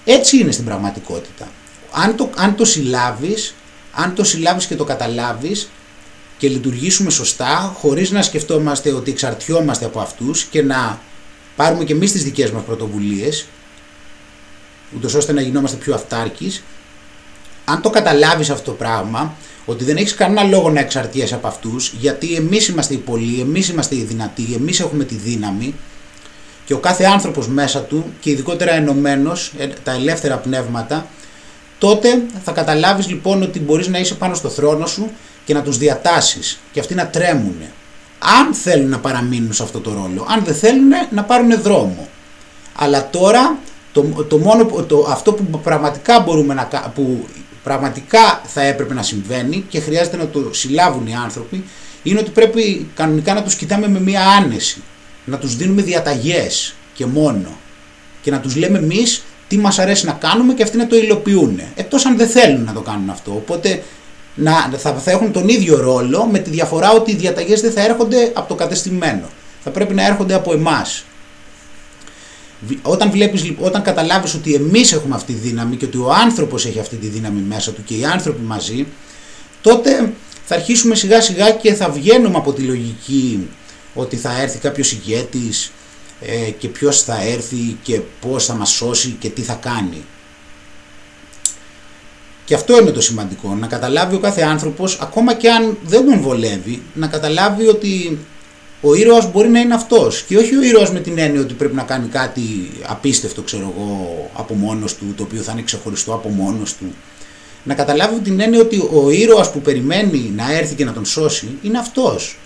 Έτσι 0.05 0.38
είναι 0.38 0.53
στην 0.53 0.64
πραγματικότητα. 0.64 1.49
Αν 1.92 2.16
το, 2.16 2.31
αν 2.37 2.57
το 2.57 2.64
συλλάβεις, 2.64 3.55
αν 3.92 4.14
το 4.14 4.25
συλλάβεις 4.25 4.66
και 4.66 4.77
το 4.77 4.85
καταλάβεις, 4.85 5.68
και 6.40 6.49
λειτουργήσουμε 6.49 7.11
σωστά 7.11 7.75
χωρίς 7.79 8.11
να 8.11 8.23
σκεφτόμαστε 8.23 8.92
ότι 8.92 9.11
εξαρτιόμαστε 9.11 9.85
από 9.85 10.01
αυτούς 10.01 10.44
και 10.44 10.62
να 10.62 11.01
πάρουμε 11.57 11.85
και 11.85 11.92
εμείς 11.92 12.12
τις 12.12 12.25
δικές 12.25 12.51
μας 12.51 12.62
πρωτοβουλίες 12.62 13.46
ούτως 14.96 15.14
ώστε 15.14 15.33
να 15.33 15.40
γινόμαστε 15.40 15.77
πιο 15.77 15.94
αυτάρκεις 15.94 16.62
αν 17.64 17.83
το 17.83 17.90
καταλάβεις 17.90 18.51
αυτό 18.51 18.70
το 18.70 18.77
πράγμα 18.77 19.35
ότι 19.64 19.85
δεν 19.85 19.96
έχεις 19.96 20.14
κανένα 20.14 20.42
λόγο 20.42 20.70
να 20.70 20.81
εξαρτιέσαι 20.81 21.35
από 21.35 21.46
αυτούς 21.46 21.94
γιατί 22.01 22.35
εμείς 22.35 22.68
είμαστε 22.68 22.94
οι 22.94 22.96
πολλοί, 22.96 23.40
εμείς 23.40 23.68
είμαστε 23.68 23.96
οι 23.96 24.03
δυνατοί, 24.03 24.46
εμείς 24.55 24.81
έχουμε 24.81 25.05
τη 25.05 25.14
δύναμη 25.14 25.75
και 26.64 26.75
ο 26.75 26.79
κάθε 26.79 27.05
άνθρωπος 27.05 27.49
μέσα 27.49 27.81
του 27.81 28.05
και 28.20 28.31
ειδικότερα 28.31 28.73
ενωμένος, 28.73 29.53
ε, 29.59 29.66
τα 29.66 29.92
ελεύθερα 29.92 30.37
πνεύματα 30.37 31.07
τότε 31.81 32.23
θα 32.44 32.53
καταλάβεις 32.53 33.09
λοιπόν 33.09 33.42
ότι 33.42 33.61
μπορείς 33.61 33.88
να 33.88 33.99
είσαι 33.99 34.14
πάνω 34.14 34.35
στο 34.35 34.49
θρόνο 34.49 34.87
σου 34.87 35.11
και 35.44 35.55
να 35.55 35.62
τους 35.62 35.79
διατάσεις 35.79 36.61
και 36.73 36.81
αυτοί 36.81 36.94
να 36.94 37.07
τρέμουν. 37.07 37.57
Αν 38.18 38.55
θέλουν 38.55 38.88
να 38.88 38.99
παραμείνουν 38.99 39.53
σε 39.53 39.62
αυτό 39.62 39.81
το 39.81 39.92
ρόλο, 39.92 40.27
αν 40.29 40.44
δεν 40.44 40.55
θέλουν 40.55 40.88
να 41.11 41.25
πάρουν 41.25 41.62
δρόμο. 41.62 42.09
Αλλά 42.75 43.11
τώρα 43.11 43.59
το, 43.92 44.03
το 44.03 44.38
μόνο, 44.38 44.64
το, 44.64 45.07
αυτό 45.09 45.33
που 45.33 45.61
πραγματικά, 45.61 46.20
μπορούμε 46.20 46.55
να, 46.55 46.68
που 46.94 47.27
πραγματικά 47.62 48.42
θα 48.44 48.62
έπρεπε 48.62 48.94
να 48.94 49.03
συμβαίνει 49.03 49.64
και 49.68 49.81
χρειάζεται 49.81 50.16
να 50.16 50.27
το 50.27 50.53
συλλάβουν 50.53 51.07
οι 51.07 51.14
άνθρωποι 51.14 51.64
είναι 52.03 52.18
ότι 52.18 52.31
πρέπει 52.31 52.90
κανονικά 52.94 53.35
να 53.35 53.42
τους 53.42 53.55
κοιτάμε 53.55 53.88
με 53.88 54.01
μία 54.01 54.27
άνεση. 54.27 54.83
Να 55.25 55.38
τους 55.38 55.57
δίνουμε 55.57 55.83
διαταγές 55.83 56.75
και 56.94 57.07
μόνο. 57.07 57.49
Και 58.23 58.31
να 58.31 58.40
τους 58.40 58.57
λέμε 58.57 58.79
εμείς 58.79 59.23
τι 59.49 59.59
μας 59.59 59.79
αρέσει 59.79 60.07
να 60.07 60.12
κάνουμε 60.12 60.55
και 60.55 60.62
αυτοί 60.62 60.77
να 60.77 60.87
το 60.87 60.96
υλοποιούν. 60.96 61.61
Εκτός 61.75 62.07
αν 62.07 62.16
δεν 62.16 62.29
θέλουν 62.29 62.64
να 62.64 62.73
το 62.73 62.81
κάνουν 62.81 63.11
αυτό. 63.11 63.33
Οπότε 63.33 63.83
να, 64.35 64.53
θα, 64.77 64.92
θα 64.92 65.11
έχουν 65.11 65.33
τον 65.33 65.49
ίδιο 65.49 65.81
ρόλο 65.81 66.25
με 66.25 66.38
τη 66.38 66.51
διαφορά 66.51 66.92
ότι 66.92 67.11
οι 67.11 67.14
διαταγές 67.14 67.61
δεν 67.61 67.73
θα 67.73 67.83
έρχονται 67.85 68.33
από 68.35 68.49
το 68.49 68.55
κατεστημένο. 68.55 69.29
Θα 69.64 69.70
πρέπει 69.70 69.94
να 69.94 70.07
έρχονται 70.07 70.35
από 70.35 70.53
εμάς. 70.53 71.05
Όταν, 72.83 73.11
βλέπεις, 73.11 73.53
όταν 73.59 73.83
καταλάβεις 73.83 74.35
ότι 74.35 74.55
εμείς 74.55 74.92
έχουμε 74.92 75.14
αυτή 75.14 75.33
τη 75.33 75.38
δύναμη 75.38 75.77
και 75.77 75.85
ότι 75.85 75.99
ο 75.99 76.12
άνθρωπος 76.12 76.66
έχει 76.66 76.81
αυτή 76.81 76.96
τη 76.96 77.07
δύναμη 77.07 77.40
μέσα 77.40 77.73
του 77.73 77.85
και 77.85 77.94
οι 77.94 78.05
άνθρωποι 78.05 78.42
μαζί, 78.42 78.87
τότε 79.61 80.12
θα 80.44 80.55
αρχίσουμε 80.55 80.94
σιγά 80.94 81.20
σιγά 81.20 81.51
και 81.51 81.75
θα 81.75 81.90
βγαίνουμε 81.90 82.37
από 82.37 82.53
τη 82.53 82.62
λογική 82.62 83.49
ότι 83.94 84.16
θα 84.16 84.40
έρθει 84.40 84.59
κάποιος 84.59 84.92
ηγέτης 84.92 85.73
ε, 86.20 86.51
και 86.51 86.68
ποιος 86.68 87.03
θα 87.03 87.23
έρθει 87.23 87.77
και 87.83 88.01
πώς 88.20 88.44
θα 88.44 88.55
μας 88.55 88.70
σώσει 88.70 89.16
και 89.18 89.29
τι 89.29 89.42
θα 89.42 89.55
κάνει. 89.55 90.05
Και 92.44 92.55
αυτό 92.55 92.81
είναι 92.81 92.90
το 92.90 93.01
σημαντικό, 93.01 93.55
να 93.55 93.66
καταλάβει 93.66 94.14
ο 94.14 94.18
κάθε 94.18 94.42
άνθρωπος, 94.42 94.99
ακόμα 95.01 95.35
και 95.35 95.51
αν 95.51 95.79
δεν 95.85 96.05
τον 96.07 96.20
βολεύει, 96.20 96.83
να 96.94 97.07
καταλάβει 97.07 97.66
ότι 97.66 98.18
ο 98.81 98.95
ήρωας 98.95 99.31
μπορεί 99.31 99.49
να 99.49 99.61
είναι 99.61 99.75
αυτός 99.75 100.23
και 100.23 100.37
όχι 100.37 100.57
ο 100.57 100.62
ήρωας 100.62 100.93
με 100.93 101.01
την 101.01 101.19
έννοια 101.19 101.40
ότι 101.40 101.55
πρέπει 101.55 101.75
να 101.75 101.83
κάνει 101.83 102.09
κάτι 102.09 102.71
απίστευτο 102.87 103.43
ξέρω 103.43 103.75
εγώ 103.77 104.31
από 104.35 104.55
μόνος 104.55 104.95
του, 104.97 105.05
το 105.16 105.23
οποίο 105.23 105.40
θα 105.43 105.53
είναι 105.53 105.62
ξεχωριστό 105.62 106.14
από 106.14 106.29
μόνος 106.29 106.75
του. 106.75 106.95
Να 107.62 107.75
καταλάβει 107.75 108.21
την 108.21 108.40
έννοια 108.40 108.61
ότι 108.61 108.88
ο 108.93 109.11
ήρωας 109.11 109.51
που 109.51 109.61
περιμένει 109.61 110.33
να 110.37 110.53
έρθει 110.53 110.75
και 110.75 110.85
να 110.85 110.93
τον 110.93 111.05
σώσει 111.05 111.59
είναι 111.62 111.79
αυτός. 111.79 112.38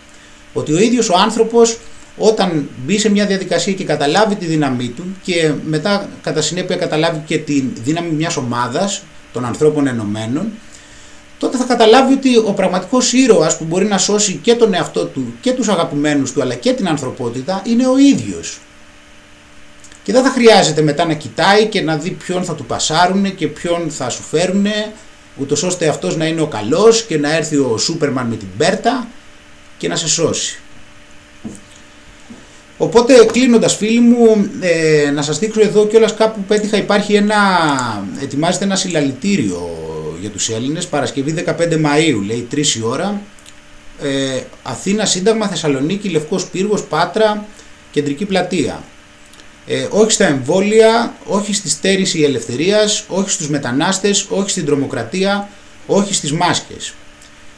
Ότι 0.53 0.73
ο 0.73 0.79
ίδιος 0.79 1.09
ο 1.09 1.15
άνθρωπος 1.17 1.79
όταν 2.17 2.69
μπει 2.85 2.99
σε 2.99 3.11
μια 3.11 3.27
διαδικασία 3.27 3.73
και 3.73 3.85
καταλάβει 3.85 4.35
τη 4.35 4.47
δύναμή 4.47 4.89
του 4.89 5.05
και 5.23 5.53
μετά 5.65 6.09
κατά 6.23 6.41
συνέπεια 6.41 6.77
καταλάβει 6.77 7.23
και 7.27 7.39
τη 7.39 7.65
δύναμη 7.85 8.11
μιας 8.11 8.37
ομάδας 8.37 9.03
των 9.33 9.45
ανθρώπων 9.45 9.87
ενωμένων 9.87 10.53
τότε 11.45 11.57
θα 11.57 11.65
καταλάβει 11.65 12.13
ότι 12.13 12.37
ο 12.37 12.53
πραγματικός 12.57 13.13
ήρωας 13.13 13.57
που 13.57 13.65
μπορεί 13.65 13.85
να 13.85 13.99
σώσει 13.99 14.41
και 14.43 14.55
τον 14.55 14.75
εαυτό 14.75 15.05
του 15.05 15.35
και 15.41 15.53
τους 15.53 15.69
αγαπημένους 15.69 16.33
του 16.33 16.43
αλλά 16.43 16.55
και 16.55 16.73
την 16.73 16.89
ανθρωπότητα 16.89 17.63
είναι 17.67 17.87
ο 17.87 17.99
ίδιος. 17.99 18.59
Και 20.03 20.13
δεν 20.13 20.23
θα 20.23 20.31
χρειάζεται 20.31 20.83
μετά 20.83 21.05
να 21.05 21.13
κοιτάει 21.13 21.67
και 21.67 21.81
να 21.83 21.97
δει 21.97 22.11
ποιον 22.11 22.45
θα 22.45 22.55
του 22.55 22.65
πασάρουν 22.65 23.35
και 23.35 23.47
ποιον 23.47 23.91
θα 23.91 24.09
σου 24.11 24.23
φέρουν 24.23 24.67
ούτως 25.37 25.63
ώστε 25.63 25.89
αυτός 25.89 26.17
να 26.17 26.27
είναι 26.27 26.41
ο 26.41 26.47
καλός 26.47 27.03
και 27.03 27.19
να 27.19 27.37
έρθει 27.37 27.57
ο 27.57 27.79
Σούπερμαν 27.79 28.27
με 28.27 28.37
την 28.37 28.49
πέρτα 28.57 29.07
και 29.79 29.89
να 29.89 29.97
σε 29.97 30.09
σώσει. 30.09 30.59
Οπότε 32.79 33.15
κλείνοντας 33.33 33.77
φίλοι 33.77 34.01
μου, 34.01 34.51
ε, 34.61 35.11
να 35.11 35.23
σας 35.23 35.39
δείξω 35.39 35.61
εδώ 35.61 35.87
κιόλας 35.87 36.15
κάπου 36.15 36.41
που 36.41 36.45
πέτυχα 36.47 36.77
υπάρχει 36.77 37.15
ένα, 37.15 37.37
ετοιμάζεται 38.23 38.65
ένα 38.65 38.77
συλλαλητήριο 38.77 39.84
για 40.25 40.33
τους 40.33 40.49
Έλληνες, 40.49 40.87
Παρασκευή 40.87 41.33
15 41.33 41.77
Μαΐου, 41.77 42.23
λέει 42.27 42.49
3 42.51 42.77
η 42.77 42.83
ώρα, 42.83 43.21
ε, 44.03 44.41
Αθήνα, 44.63 45.05
Σύνταγμα, 45.05 45.49
Θεσσαλονίκη, 45.49 46.09
Λευκός 46.09 46.47
Πύργος, 46.47 46.85
Πάτρα, 46.85 47.47
Κεντρική 47.91 48.25
Πλατεία. 48.25 48.83
Ε, 49.67 49.87
όχι 49.91 50.11
στα 50.11 50.27
εμβόλια, 50.27 51.17
όχι 51.27 51.55
στη 51.55 51.69
στέρηση 51.69 52.23
ελευθερίας, 52.23 53.05
όχι 53.09 53.31
στους 53.31 53.49
μετανάστες, 53.49 54.27
όχι 54.29 54.51
στην 54.51 54.65
τρομοκρατία, 54.65 55.49
όχι 55.87 56.15
στις 56.15 56.33
μάσκες. 56.33 56.95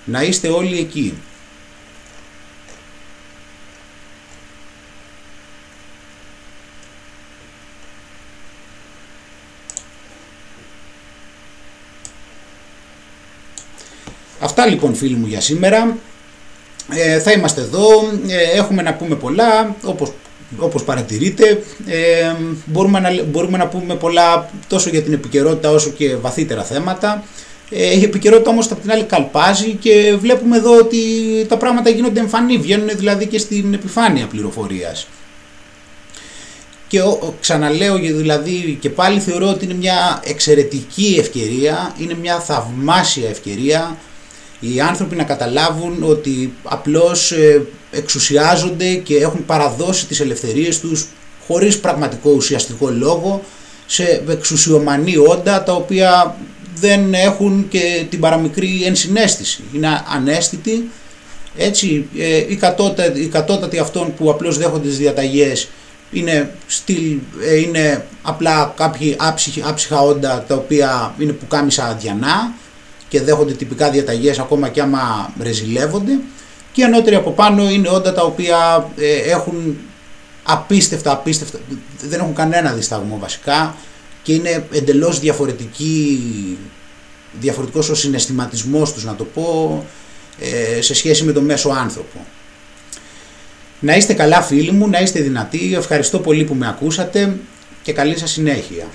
Να 0.04 0.22
είστε 0.22 0.48
όλοι 0.48 0.78
εκεί. 0.78 1.14
Αυτά 14.46 14.66
λοιπόν 14.66 14.94
φίλοι 14.94 15.14
μου 15.14 15.26
για 15.26 15.40
σήμερα. 15.40 15.96
Ε, 16.90 17.18
θα 17.18 17.32
είμαστε 17.32 17.60
εδώ, 17.60 17.88
ε, 18.26 18.56
έχουμε 18.58 18.82
να 18.82 18.94
πούμε 18.94 19.14
πολλά, 19.14 19.76
όπως, 19.82 20.12
όπως 20.58 20.84
παρατηρείτε. 20.84 21.62
Ε, 21.86 22.34
μπορούμε, 22.64 23.00
να, 23.00 23.22
μπορούμε 23.22 23.58
να 23.58 23.66
πούμε 23.66 23.94
πολλά 23.94 24.50
τόσο 24.68 24.90
για 24.90 25.02
την 25.02 25.12
επικαιρότητα 25.12 25.70
όσο 25.70 25.90
και 25.90 26.16
βαθύτερα 26.16 26.62
θέματα. 26.62 27.24
Ε, 27.70 27.98
η 27.98 28.02
επικαιρότητα 28.02 28.50
όμως 28.50 28.70
από 28.70 28.80
την 28.80 28.90
άλλη 28.90 29.04
καλπάζει 29.04 29.72
και 29.72 30.16
βλέπουμε 30.20 30.56
εδώ 30.56 30.76
ότι 30.76 30.98
τα 31.48 31.56
πράγματα 31.56 31.90
γίνονται 31.90 32.20
εμφανή, 32.20 32.58
βγαίνουν 32.58 32.88
δηλαδή 32.94 33.26
και 33.26 33.38
στην 33.38 33.74
επιφάνεια 33.74 34.26
πληροφορίας. 34.26 35.06
Και 36.88 37.00
ο, 37.00 37.34
ξαναλέω 37.40 37.96
δηλαδή 37.96 38.78
και 38.80 38.90
πάλι 38.90 39.20
θεωρώ 39.20 39.48
ότι 39.48 39.64
είναι 39.64 39.74
μια 39.74 40.20
εξαιρετική 40.24 41.16
ευκαιρία, 41.18 41.94
είναι 41.98 42.14
μια 42.20 42.40
θαυμάσια 42.40 43.28
ευκαιρία 43.28 43.96
οι 44.60 44.80
άνθρωποι 44.80 45.16
να 45.16 45.24
καταλάβουν 45.24 46.02
ότι 46.02 46.52
απλώς 46.62 47.32
ε, 47.32 47.66
εξουσιάζονται 47.90 48.94
και 48.94 49.16
έχουν 49.16 49.44
παραδώσει 49.44 50.06
τις 50.06 50.20
ελευθερίες 50.20 50.80
τους 50.80 51.06
χωρίς 51.46 51.78
πραγματικό 51.78 52.30
ουσιαστικό 52.30 52.90
λόγο 52.90 53.42
σε 53.86 54.22
εξουσιομανή 54.28 55.16
όντα 55.16 55.62
τα 55.62 55.72
οποία 55.72 56.36
δεν 56.74 57.14
έχουν 57.14 57.68
και 57.68 58.04
την 58.10 58.20
παραμικρή 58.20 58.82
ενσυναίσθηση. 58.84 59.62
Είναι 59.72 60.04
ανέστητοι. 60.14 60.90
Έτσι, 61.56 62.06
ε, 62.18 62.36
οι, 62.48 62.56
κατώτατοι, 62.56 63.20
οι 63.20 63.26
κατώτατοι 63.26 63.78
αυτών 63.78 64.14
που 64.14 64.30
απλώς 64.30 64.58
δέχονται 64.58 64.88
τις 64.88 64.98
διαταγές 64.98 65.68
είναι, 66.12 66.50
στυλ, 66.66 67.18
ε, 67.48 67.56
είναι 67.56 68.04
απλά 68.22 68.74
κάποιοι 68.76 69.16
άψυχα 69.62 70.00
όντα 70.00 70.44
τα 70.48 70.54
οποία 70.54 71.14
είναι 71.18 71.32
που 71.32 71.46
κάμισα 71.46 71.84
αδιανά 71.84 72.54
και 73.08 73.22
δέχονται 73.22 73.52
τυπικά 73.52 73.90
διαταγές 73.90 74.38
ακόμα 74.38 74.68
και 74.68 74.80
άμα 74.80 75.32
ρεζιλεύονται 75.40 76.18
και 76.72 76.84
ανώτεροι 76.84 77.16
από 77.16 77.30
πάνω 77.30 77.70
είναι 77.70 77.88
όντα 77.88 78.12
τα 78.12 78.22
οποία 78.22 78.90
ε, 78.96 79.30
έχουν 79.30 79.76
απίστευτα, 80.42 81.12
απίστευτα, 81.12 81.58
δεν 82.02 82.20
έχουν 82.20 82.34
κανένα 82.34 82.72
δισταγμό 82.72 83.18
βασικά 83.18 83.76
και 84.22 84.32
είναι 84.32 84.66
εντελώς 84.72 85.20
διαφορετική, 85.20 86.20
διαφορετικός 87.40 87.88
ο 87.88 87.94
συναισθηματισμός 87.94 88.92
τους 88.92 89.04
να 89.04 89.14
το 89.14 89.24
πω 89.24 89.84
ε, 90.40 90.80
σε 90.80 90.94
σχέση 90.94 91.24
με 91.24 91.32
τον 91.32 91.44
μέσο 91.44 91.68
άνθρωπο. 91.68 92.26
Να 93.80 93.96
είστε 93.96 94.12
καλά 94.12 94.42
φίλοι 94.42 94.70
μου, 94.70 94.88
να 94.88 95.00
είστε 95.00 95.20
δυνατοί, 95.20 95.74
ευχαριστώ 95.74 96.18
πολύ 96.18 96.44
που 96.44 96.54
με 96.54 96.68
ακούσατε 96.68 97.36
και 97.82 97.92
καλή 97.92 98.18
σας 98.18 98.30
συνέχεια. 98.30 98.86